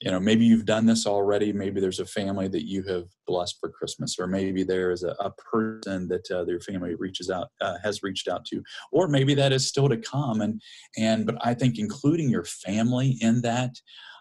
you 0.00 0.10
know 0.10 0.18
maybe 0.18 0.46
you've 0.46 0.64
done 0.64 0.86
this 0.86 1.06
already. 1.06 1.52
Maybe 1.52 1.80
there's 1.80 2.00
a 2.00 2.06
family 2.06 2.48
that 2.48 2.66
you 2.66 2.82
have 2.84 3.04
blessed 3.26 3.58
for 3.60 3.68
christmas 3.68 4.16
or 4.18 4.26
maybe 4.26 4.62
there 4.64 4.90
is 4.90 5.02
a, 5.02 5.14
a 5.20 5.30
person 5.30 6.08
that 6.08 6.30
uh, 6.30 6.44
their 6.44 6.60
family 6.60 6.94
reaches 6.94 7.30
out 7.30 7.48
uh, 7.60 7.76
has 7.82 8.02
reached 8.02 8.28
out 8.28 8.44
to. 8.46 8.62
Or 8.92 9.08
maybe 9.08 9.34
that 9.34 9.52
is 9.52 9.66
still 9.66 9.88
to 9.88 9.98
come 9.98 10.40
and 10.40 10.60
and 10.96 11.26
but 11.26 11.36
i 11.42 11.54
think 11.54 11.78
including 11.78 12.30
your 12.30 12.44
family 12.44 13.18
in 13.20 13.42
that 13.42 13.72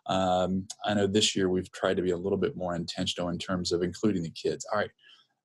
um, 0.10 0.67
I 0.86 0.95
know 0.95 1.08
this 1.08 1.36
year 1.36 1.50
we've 1.50 1.72
tried 1.72 1.98
to 1.98 2.04
be 2.04 2.12
a 2.12 2.17
little 2.17 2.38
bit 2.38 2.58
more 2.58 2.76
intentional 2.76 3.30
in 3.30 3.38
terms 3.38 3.72
of 3.72 3.84
including 3.84 4.24
the 4.24 4.32
kids. 4.32 4.65
All 4.74 4.80
right, 4.80 4.89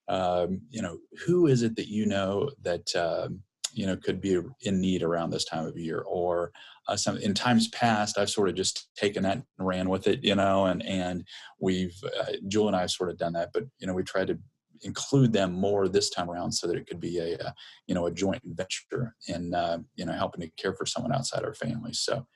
um, 0.08 0.62
you 0.70 0.82
know, 0.82 0.98
who 1.26 1.46
is 1.46 1.62
it 1.62 1.76
that 1.76 1.88
you 1.88 2.06
know 2.06 2.50
that 2.62 2.94
um, 2.96 3.40
you 3.74 3.86
know 3.86 3.96
could 3.96 4.20
be 4.20 4.40
in 4.62 4.80
need 4.80 5.02
around 5.02 5.30
this 5.30 5.44
time 5.44 5.66
of 5.66 5.76
year, 5.76 6.00
or 6.00 6.52
uh, 6.88 6.96
some 6.96 7.16
in 7.18 7.34
times 7.34 7.68
past 7.68 8.18
I've 8.18 8.30
sort 8.30 8.48
of 8.48 8.54
just 8.54 8.88
taken 8.96 9.22
that 9.24 9.36
and 9.36 9.44
ran 9.58 9.88
with 9.88 10.06
it, 10.06 10.24
you 10.24 10.34
know, 10.34 10.66
and 10.66 10.84
and 10.84 11.26
we've 11.60 11.96
uh, 12.20 12.32
Julie 12.48 12.68
and 12.68 12.76
I 12.76 12.82
have 12.82 12.90
sort 12.90 13.10
of 13.10 13.18
done 13.18 13.32
that, 13.34 13.50
but 13.52 13.64
you 13.78 13.86
know 13.86 13.94
we 13.94 14.02
tried 14.02 14.28
to 14.28 14.38
include 14.82 15.32
them 15.32 15.52
more 15.52 15.88
this 15.88 16.10
time 16.10 16.30
around 16.30 16.52
so 16.52 16.66
that 16.66 16.76
it 16.76 16.86
could 16.86 17.00
be 17.00 17.18
a, 17.18 17.34
a 17.38 17.54
you 17.86 17.94
know 17.94 18.06
a 18.06 18.12
joint 18.12 18.42
venture 18.44 19.14
in 19.28 19.54
uh, 19.54 19.78
you 19.96 20.04
know 20.06 20.12
helping 20.12 20.40
to 20.42 20.50
care 20.56 20.74
for 20.74 20.86
someone 20.86 21.12
outside 21.12 21.44
our 21.44 21.54
family. 21.54 21.92
So 21.92 22.26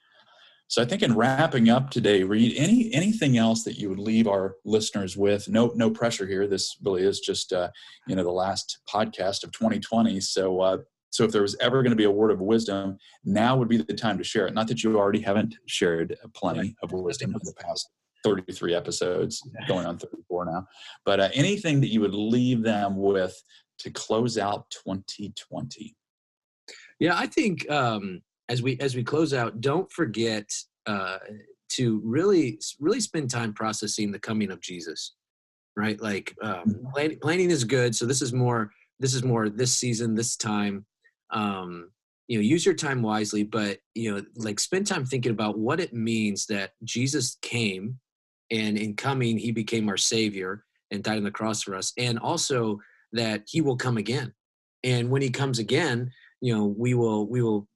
so 0.69 0.83
I 0.83 0.85
think 0.85 1.03
in 1.03 1.17
wrapping 1.17 1.71
up 1.71 1.91
today, 1.91 2.23
Reed, 2.23 2.53
any 2.57 2.93
anything 2.93 3.39
else 3.39 3.65
that 3.65 3.79
you 3.79 3.89
would 3.89 3.99
leave 3.99 4.29
our 4.29 4.57
listeners 4.67 5.17
with? 5.17 5.49
No, 5.49 5.73
no 5.75 5.91
pressure 5.91 6.27
here. 6.27 6.47
This 6.47 6.77
really 6.85 7.05
is 7.05 7.21
just 7.21 7.55
uh, 7.55 7.71
you 8.07 8.15
know 8.15 8.23
the 8.23 8.31
last 8.31 8.81
podcast 8.87 9.45
of 9.45 9.53
2020. 9.53 10.21
So 10.21 10.61
uh, 10.61 10.79
so 11.11 11.25
if 11.25 11.33
there 11.33 11.43
was 11.43 11.57
ever 11.61 11.83
going 11.83 11.91
to 11.91 11.97
be 11.97 12.05
a 12.05 12.11
word 12.11 12.31
of 12.31 12.41
wisdom, 12.41 12.99
now 13.25 13.57
would 13.57 13.69
be 13.69 13.79
the 13.79 13.95
time 13.95 14.19
to 14.19 14.25
share 14.25 14.47
it. 14.47 14.55
Not 14.55 14.69
that 14.69 14.83
you 14.83 14.99
already 14.99 15.21
haven't 15.21 15.55
shared 15.67 16.17
plenty 16.35 16.77
of 16.83 16.93
wisdom 16.93 17.33
in 17.33 17.41
the 17.43 17.55
past 17.59 17.91
33 18.25 18.75
episodes, 18.75 19.43
going 19.67 19.87
on 19.87 19.99
34 19.99 20.45
now. 20.47 20.67
But 21.05 21.21
uh, 21.21 21.29
anything 21.35 21.81
that 21.81 21.89
you 21.89 22.01
would 22.01 22.15
leave 22.15 22.63
them 22.63 22.97
with 22.97 23.43
to 23.79 23.91
close 23.91 24.39
out 24.39 24.71
2020. 24.71 25.95
Yeah, 26.99 27.17
I 27.17 27.27
think 27.27 27.69
um, 27.71 28.23
as 28.49 28.61
we 28.61 28.77
as 28.81 28.97
we 28.97 29.05
close 29.05 29.33
out, 29.33 29.61
don't 29.61 29.91
forget 29.91 30.51
uh, 30.87 31.19
to 31.71 32.01
really 32.05 32.61
really 32.81 33.01
spend 33.01 33.31
time 33.31 33.53
processing 33.53 34.11
the 34.11 34.19
coming 34.19 34.51
of 34.51 34.61
Jesus. 34.61 35.15
Right, 35.77 36.01
like 36.01 36.35
um, 36.43 36.83
mm-hmm. 36.93 37.19
planning 37.21 37.51
is 37.51 37.63
good. 37.63 37.95
So 37.95 38.05
this 38.05 38.21
is 38.21 38.33
more 38.33 38.73
this 38.99 39.15
is 39.15 39.23
more 39.23 39.49
this 39.49 39.73
season, 39.73 40.15
this 40.15 40.37
time. 40.37 40.85
Um, 41.31 41.91
you 42.29 42.39
know, 42.39 42.43
use 42.43 42.67
your 42.67 42.75
time 42.75 43.03
wisely, 43.03 43.43
but 43.43 43.79
you 43.95 44.15
know, 44.15 44.23
like 44.37 44.61
spend 44.61 44.87
time 44.87 45.07
thinking 45.07 45.33
about 45.33 45.59
what 45.59 45.81
it 45.81 45.95
means 45.95 46.47
that 46.47 46.73
Jesus 46.85 47.39
came, 47.43 47.99
and 48.51 48.77
in 48.77 48.97
coming, 48.97 49.39
he 49.39 49.51
became 49.51 49.89
our 49.89 49.97
Savior 49.97 50.65
and 50.91 51.03
died 51.03 51.19
on 51.19 51.25
the 51.25 51.31
cross 51.31 51.63
for 51.63 51.75
us, 51.75 51.93
and 51.97 52.19
also 52.19 52.79
that 53.13 53.43
he 53.47 53.61
will 53.61 53.77
come 53.77 53.97
again. 53.97 54.33
And 54.85 55.11
when 55.11 55.23
he 55.23 55.31
comes 55.31 55.59
again, 55.59 56.11
you 56.41 56.55
know, 56.55 56.67
we 56.67 56.95
will 56.95 57.27
we 57.29 57.43
will 57.43 57.67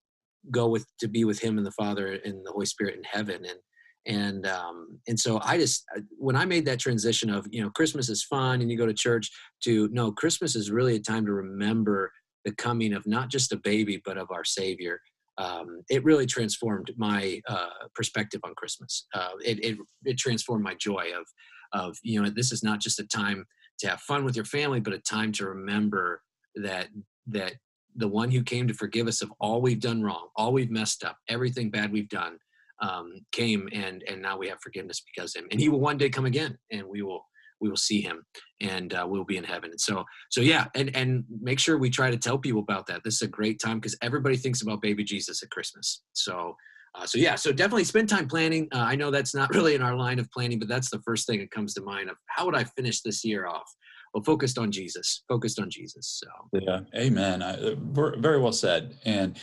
go 0.50 0.68
with 0.68 0.86
to 0.98 1.08
be 1.08 1.24
with 1.24 1.40
him 1.40 1.56
and 1.56 1.66
the 1.66 1.72
father 1.72 2.18
and 2.24 2.44
the 2.44 2.50
holy 2.50 2.66
spirit 2.66 2.96
in 2.96 3.04
heaven 3.04 3.44
and 3.44 3.58
and 4.06 4.46
um 4.46 4.98
and 5.06 5.18
so 5.18 5.40
i 5.44 5.56
just 5.56 5.84
when 6.18 6.34
i 6.34 6.44
made 6.44 6.64
that 6.64 6.80
transition 6.80 7.30
of 7.30 7.46
you 7.52 7.62
know 7.62 7.70
christmas 7.70 8.08
is 8.08 8.24
fun 8.24 8.60
and 8.60 8.70
you 8.70 8.76
go 8.76 8.86
to 8.86 8.92
church 8.92 9.30
to 9.62 9.88
no 9.92 10.10
christmas 10.10 10.56
is 10.56 10.70
really 10.70 10.96
a 10.96 11.00
time 11.00 11.24
to 11.24 11.32
remember 11.32 12.10
the 12.44 12.54
coming 12.54 12.92
of 12.92 13.06
not 13.06 13.28
just 13.28 13.52
a 13.52 13.56
baby 13.56 14.00
but 14.04 14.18
of 14.18 14.30
our 14.30 14.44
savior 14.44 15.00
um, 15.38 15.82
it 15.88 16.04
really 16.04 16.26
transformed 16.26 16.92
my 16.96 17.40
uh, 17.48 17.86
perspective 17.94 18.40
on 18.44 18.54
christmas 18.54 19.06
uh, 19.14 19.30
it, 19.44 19.64
it, 19.64 19.78
it 20.04 20.18
transformed 20.18 20.64
my 20.64 20.74
joy 20.74 21.10
of 21.16 21.26
of 21.72 21.96
you 22.02 22.20
know 22.20 22.28
this 22.28 22.52
is 22.52 22.62
not 22.62 22.80
just 22.80 23.00
a 23.00 23.06
time 23.06 23.44
to 23.78 23.88
have 23.88 24.00
fun 24.00 24.24
with 24.24 24.36
your 24.36 24.44
family 24.44 24.80
but 24.80 24.92
a 24.92 24.98
time 24.98 25.32
to 25.32 25.46
remember 25.46 26.22
that 26.54 26.88
that 27.26 27.54
the 27.96 28.08
one 28.08 28.30
who 28.30 28.42
came 28.42 28.66
to 28.68 28.74
forgive 28.74 29.06
us 29.06 29.22
of 29.22 29.32
all 29.40 29.60
we've 29.60 29.80
done 29.80 30.02
wrong, 30.02 30.28
all 30.36 30.52
we've 30.52 30.70
messed 30.70 31.04
up, 31.04 31.16
everything 31.28 31.70
bad 31.70 31.92
we've 31.92 32.08
done, 32.08 32.38
um, 32.80 33.14
came 33.32 33.68
and 33.72 34.02
and 34.08 34.20
now 34.20 34.36
we 34.36 34.48
have 34.48 34.60
forgiveness 34.60 35.02
because 35.14 35.34
him. 35.36 35.46
And 35.50 35.60
he 35.60 35.68
will 35.68 35.80
one 35.80 35.98
day 35.98 36.08
come 36.08 36.26
again, 36.26 36.58
and 36.70 36.84
we 36.86 37.02
will 37.02 37.24
we 37.62 37.70
will 37.70 37.76
see 37.76 38.02
him, 38.02 38.24
and 38.60 38.92
uh, 38.92 39.06
we'll 39.08 39.24
be 39.24 39.38
in 39.38 39.44
heaven. 39.44 39.70
And 39.70 39.80
so 39.80 40.04
so 40.30 40.42
yeah, 40.42 40.66
and 40.74 40.94
and 40.94 41.24
make 41.40 41.58
sure 41.58 41.78
we 41.78 41.88
try 41.88 42.10
to 42.10 42.18
tell 42.18 42.36
people 42.36 42.60
about 42.60 42.86
that. 42.88 43.02
This 43.04 43.14
is 43.14 43.22
a 43.22 43.28
great 43.28 43.58
time 43.58 43.78
because 43.78 43.96
everybody 44.02 44.36
thinks 44.36 44.60
about 44.60 44.82
baby 44.82 45.04
Jesus 45.04 45.42
at 45.42 45.50
Christmas. 45.50 46.02
So. 46.12 46.56
Uh, 46.94 47.06
so 47.06 47.16
yeah, 47.16 47.34
so 47.34 47.50
definitely 47.50 47.84
spend 47.84 48.06
time 48.06 48.28
planning. 48.28 48.68
Uh, 48.70 48.80
I 48.80 48.96
know 48.96 49.10
that's 49.10 49.34
not 49.34 49.48
really 49.54 49.74
in 49.74 49.80
our 49.80 49.96
line 49.96 50.18
of 50.18 50.30
planning, 50.30 50.58
but 50.58 50.68
that's 50.68 50.90
the 50.90 51.00
first 51.06 51.26
thing 51.26 51.38
that 51.38 51.50
comes 51.50 51.72
to 51.72 51.80
mind 51.80 52.10
of 52.10 52.18
how 52.26 52.44
would 52.44 52.54
I 52.54 52.64
finish 52.64 53.00
this 53.00 53.24
year 53.24 53.46
off? 53.46 53.64
well 54.12 54.22
focused 54.22 54.58
on 54.58 54.70
jesus 54.70 55.24
focused 55.28 55.58
on 55.58 55.70
jesus 55.70 56.22
so 56.22 56.60
yeah 56.60 56.80
amen 56.96 57.42
I, 57.42 57.54
uh, 57.54 57.74
very 58.18 58.40
well 58.40 58.52
said 58.52 58.96
and 59.04 59.38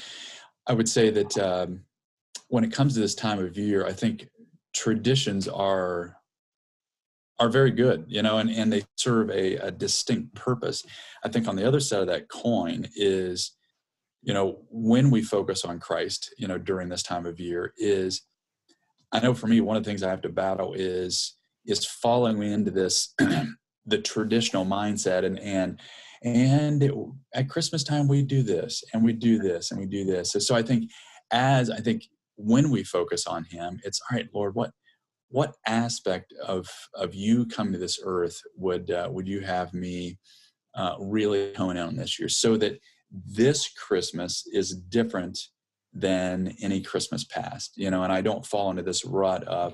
i 0.67 0.73
would 0.73 0.87
say 0.87 1.09
that 1.09 1.37
um, 1.37 1.81
when 2.49 2.63
it 2.63 2.71
comes 2.71 2.93
to 2.93 2.99
this 2.99 3.15
time 3.15 3.39
of 3.39 3.57
year 3.57 3.85
i 3.85 3.93
think 3.93 4.29
traditions 4.73 5.47
are 5.47 6.18
are 7.39 7.49
very 7.49 7.71
good 7.71 8.05
you 8.07 8.21
know 8.21 8.37
and, 8.37 8.49
and 8.49 8.71
they 8.71 8.83
serve 8.97 9.29
a, 9.29 9.55
a 9.55 9.71
distinct 9.71 10.35
purpose. 10.35 10.85
I 11.23 11.29
think 11.29 11.47
on 11.47 11.55
the 11.55 11.67
other 11.67 11.79
side 11.79 12.01
of 12.01 12.07
that 12.07 12.29
coin 12.29 12.87
is 12.95 13.51
you 14.21 14.33
know 14.33 14.59
when 14.69 15.09
we 15.09 15.21
focus 15.21 15.63
on 15.65 15.79
christ 15.79 16.33
you 16.37 16.47
know 16.47 16.57
during 16.57 16.89
this 16.89 17.03
time 17.03 17.25
of 17.25 17.39
year 17.39 17.73
is 17.77 18.23
i 19.11 19.19
know 19.19 19.33
for 19.33 19.47
me 19.47 19.61
one 19.61 19.77
of 19.77 19.83
the 19.83 19.89
things 19.89 20.03
i 20.03 20.09
have 20.09 20.21
to 20.21 20.29
battle 20.29 20.73
is 20.73 21.37
is 21.65 21.85
falling 21.85 22.41
into 22.41 22.71
this 22.71 23.13
the 23.85 23.97
traditional 23.97 24.65
mindset 24.65 25.25
and 25.25 25.39
and 25.39 25.79
and 26.23 26.83
it, 26.83 26.93
at 27.33 27.49
christmas 27.49 27.83
time 27.83 28.07
we 28.07 28.21
do 28.21 28.43
this 28.43 28.83
and 28.93 29.03
we 29.03 29.13
do 29.13 29.39
this 29.39 29.71
and 29.71 29.79
we 29.79 29.85
do 29.85 30.03
this. 30.03 30.31
So, 30.31 30.39
so 30.39 30.55
i 30.55 30.61
think 30.61 30.89
as 31.31 31.69
i 31.69 31.77
think 31.77 32.03
when 32.35 32.69
we 32.69 32.83
focus 32.83 33.25
on 33.25 33.45
him 33.45 33.79
it's 33.83 34.01
all 34.01 34.17
right 34.17 34.29
lord 34.33 34.55
what 34.55 34.71
what 35.29 35.55
aspect 35.65 36.33
of 36.45 36.67
of 36.95 37.13
you 37.13 37.45
coming 37.45 37.73
to 37.73 37.79
this 37.79 37.99
earth 38.03 38.41
would 38.55 38.91
uh, 38.91 39.07
would 39.11 39.27
you 39.27 39.41
have 39.41 39.73
me 39.73 40.17
uh, 40.75 40.95
really 40.99 41.53
hone 41.55 41.77
in 41.77 41.83
on 41.83 41.95
this 41.95 42.19
year 42.19 42.29
so 42.29 42.57
that 42.57 42.79
this 43.25 43.69
christmas 43.69 44.47
is 44.51 44.75
different 44.75 45.37
than 45.93 46.55
any 46.61 46.81
christmas 46.81 47.23
past 47.23 47.73
you 47.75 47.89
know 47.89 48.03
and 48.03 48.13
i 48.13 48.21
don't 48.21 48.45
fall 48.45 48.69
into 48.69 48.83
this 48.83 49.05
rut 49.05 49.43
of 49.45 49.73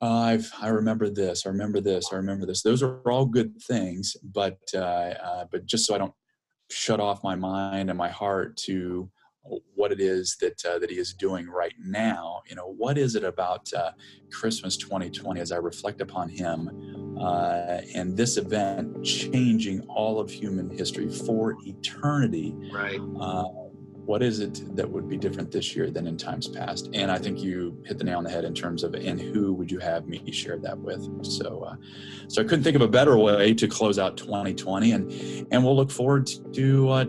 I've, 0.00 0.48
I 0.60 0.68
remember 0.68 1.10
this, 1.10 1.44
I 1.44 1.48
remember 1.48 1.80
this, 1.80 2.12
I 2.12 2.16
remember 2.16 2.46
this. 2.46 2.62
Those 2.62 2.84
are 2.84 3.00
all 3.10 3.26
good 3.26 3.60
things, 3.62 4.16
but 4.22 4.58
uh, 4.72 4.78
uh, 4.78 5.44
but 5.50 5.66
just 5.66 5.86
so 5.86 5.94
I 5.94 5.98
don't 5.98 6.14
shut 6.70 7.00
off 7.00 7.24
my 7.24 7.34
mind 7.34 7.90
and 7.90 7.98
my 7.98 8.08
heart 8.08 8.56
to 8.58 9.10
what 9.74 9.92
it 9.92 10.00
is 10.00 10.36
that 10.40 10.64
uh, 10.64 10.78
that 10.78 10.90
he 10.90 10.98
is 10.98 11.12
doing 11.12 11.48
right 11.48 11.74
now. 11.82 12.42
You 12.48 12.56
know, 12.56 12.74
what 12.76 12.98
is 12.98 13.14
it 13.14 13.24
about 13.24 13.72
uh, 13.72 13.92
Christmas 14.30 14.76
2020 14.76 15.40
as 15.40 15.52
I 15.52 15.56
reflect 15.56 16.00
upon 16.00 16.28
him 16.28 17.16
uh, 17.20 17.80
and 17.94 18.16
this 18.16 18.36
event 18.36 19.04
changing 19.04 19.82
all 19.88 20.20
of 20.20 20.30
human 20.30 20.70
history 20.70 21.08
for 21.08 21.56
eternity? 21.64 22.54
Right 22.72 23.00
what 24.08 24.22
is 24.22 24.40
it 24.40 24.74
that 24.74 24.88
would 24.88 25.06
be 25.06 25.18
different 25.18 25.50
this 25.50 25.76
year 25.76 25.90
than 25.90 26.06
in 26.06 26.16
times 26.16 26.48
past? 26.48 26.88
And 26.94 27.10
I 27.10 27.18
think 27.18 27.40
you 27.40 27.78
hit 27.84 27.98
the 27.98 28.04
nail 28.04 28.16
on 28.16 28.24
the 28.24 28.30
head 28.30 28.46
in 28.46 28.54
terms 28.54 28.82
of 28.82 28.94
and 28.94 29.20
who 29.20 29.52
would 29.52 29.70
you 29.70 29.78
have 29.80 30.08
me 30.08 30.32
share 30.32 30.58
that 30.60 30.78
with? 30.78 31.06
So, 31.22 31.64
uh, 31.64 31.76
so 32.26 32.40
I 32.40 32.46
couldn't 32.46 32.64
think 32.64 32.74
of 32.74 32.80
a 32.80 32.88
better 32.88 33.18
way 33.18 33.52
to 33.52 33.68
close 33.68 33.98
out 33.98 34.16
2020, 34.16 34.92
and 34.92 35.46
and 35.52 35.62
we'll 35.62 35.76
look 35.76 35.90
forward 35.90 36.30
to 36.54 36.88
uh, 36.88 37.04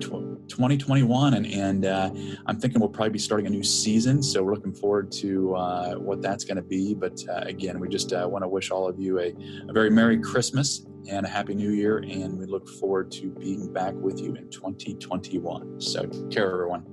2021, 0.49 1.35
and 1.35 1.45
and 1.45 1.85
uh, 1.85 2.09
I'm 2.45 2.59
thinking 2.59 2.79
we'll 2.79 2.89
probably 2.89 3.11
be 3.11 3.19
starting 3.19 3.47
a 3.47 3.49
new 3.49 3.63
season, 3.63 4.21
so 4.21 4.43
we're 4.43 4.53
looking 4.53 4.73
forward 4.73 5.11
to 5.13 5.55
uh, 5.55 5.95
what 5.95 6.21
that's 6.21 6.43
going 6.43 6.57
to 6.57 6.63
be. 6.63 6.93
But 6.93 7.23
uh, 7.29 7.43
again, 7.45 7.79
we 7.79 7.87
just 7.87 8.11
uh, 8.11 8.27
want 8.29 8.43
to 8.43 8.47
wish 8.47 8.71
all 8.71 8.87
of 8.87 8.99
you 8.99 9.19
a, 9.19 9.33
a 9.67 9.73
very 9.73 9.89
merry 9.89 10.19
Christmas 10.19 10.85
and 11.09 11.25
a 11.25 11.29
happy 11.29 11.55
new 11.55 11.71
year. 11.71 11.99
And 11.99 12.37
we 12.37 12.45
look 12.45 12.67
forward 12.67 13.11
to 13.13 13.29
being 13.29 13.71
back 13.71 13.93
with 13.95 14.19
you 14.19 14.35
in 14.35 14.49
2021. 14.49 15.79
So, 15.79 16.07
care, 16.29 16.51
everyone. 16.51 16.85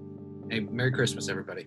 Hey, 0.51 0.61
Merry 0.61 0.93
Christmas, 0.93 1.29
everybody. 1.29 1.67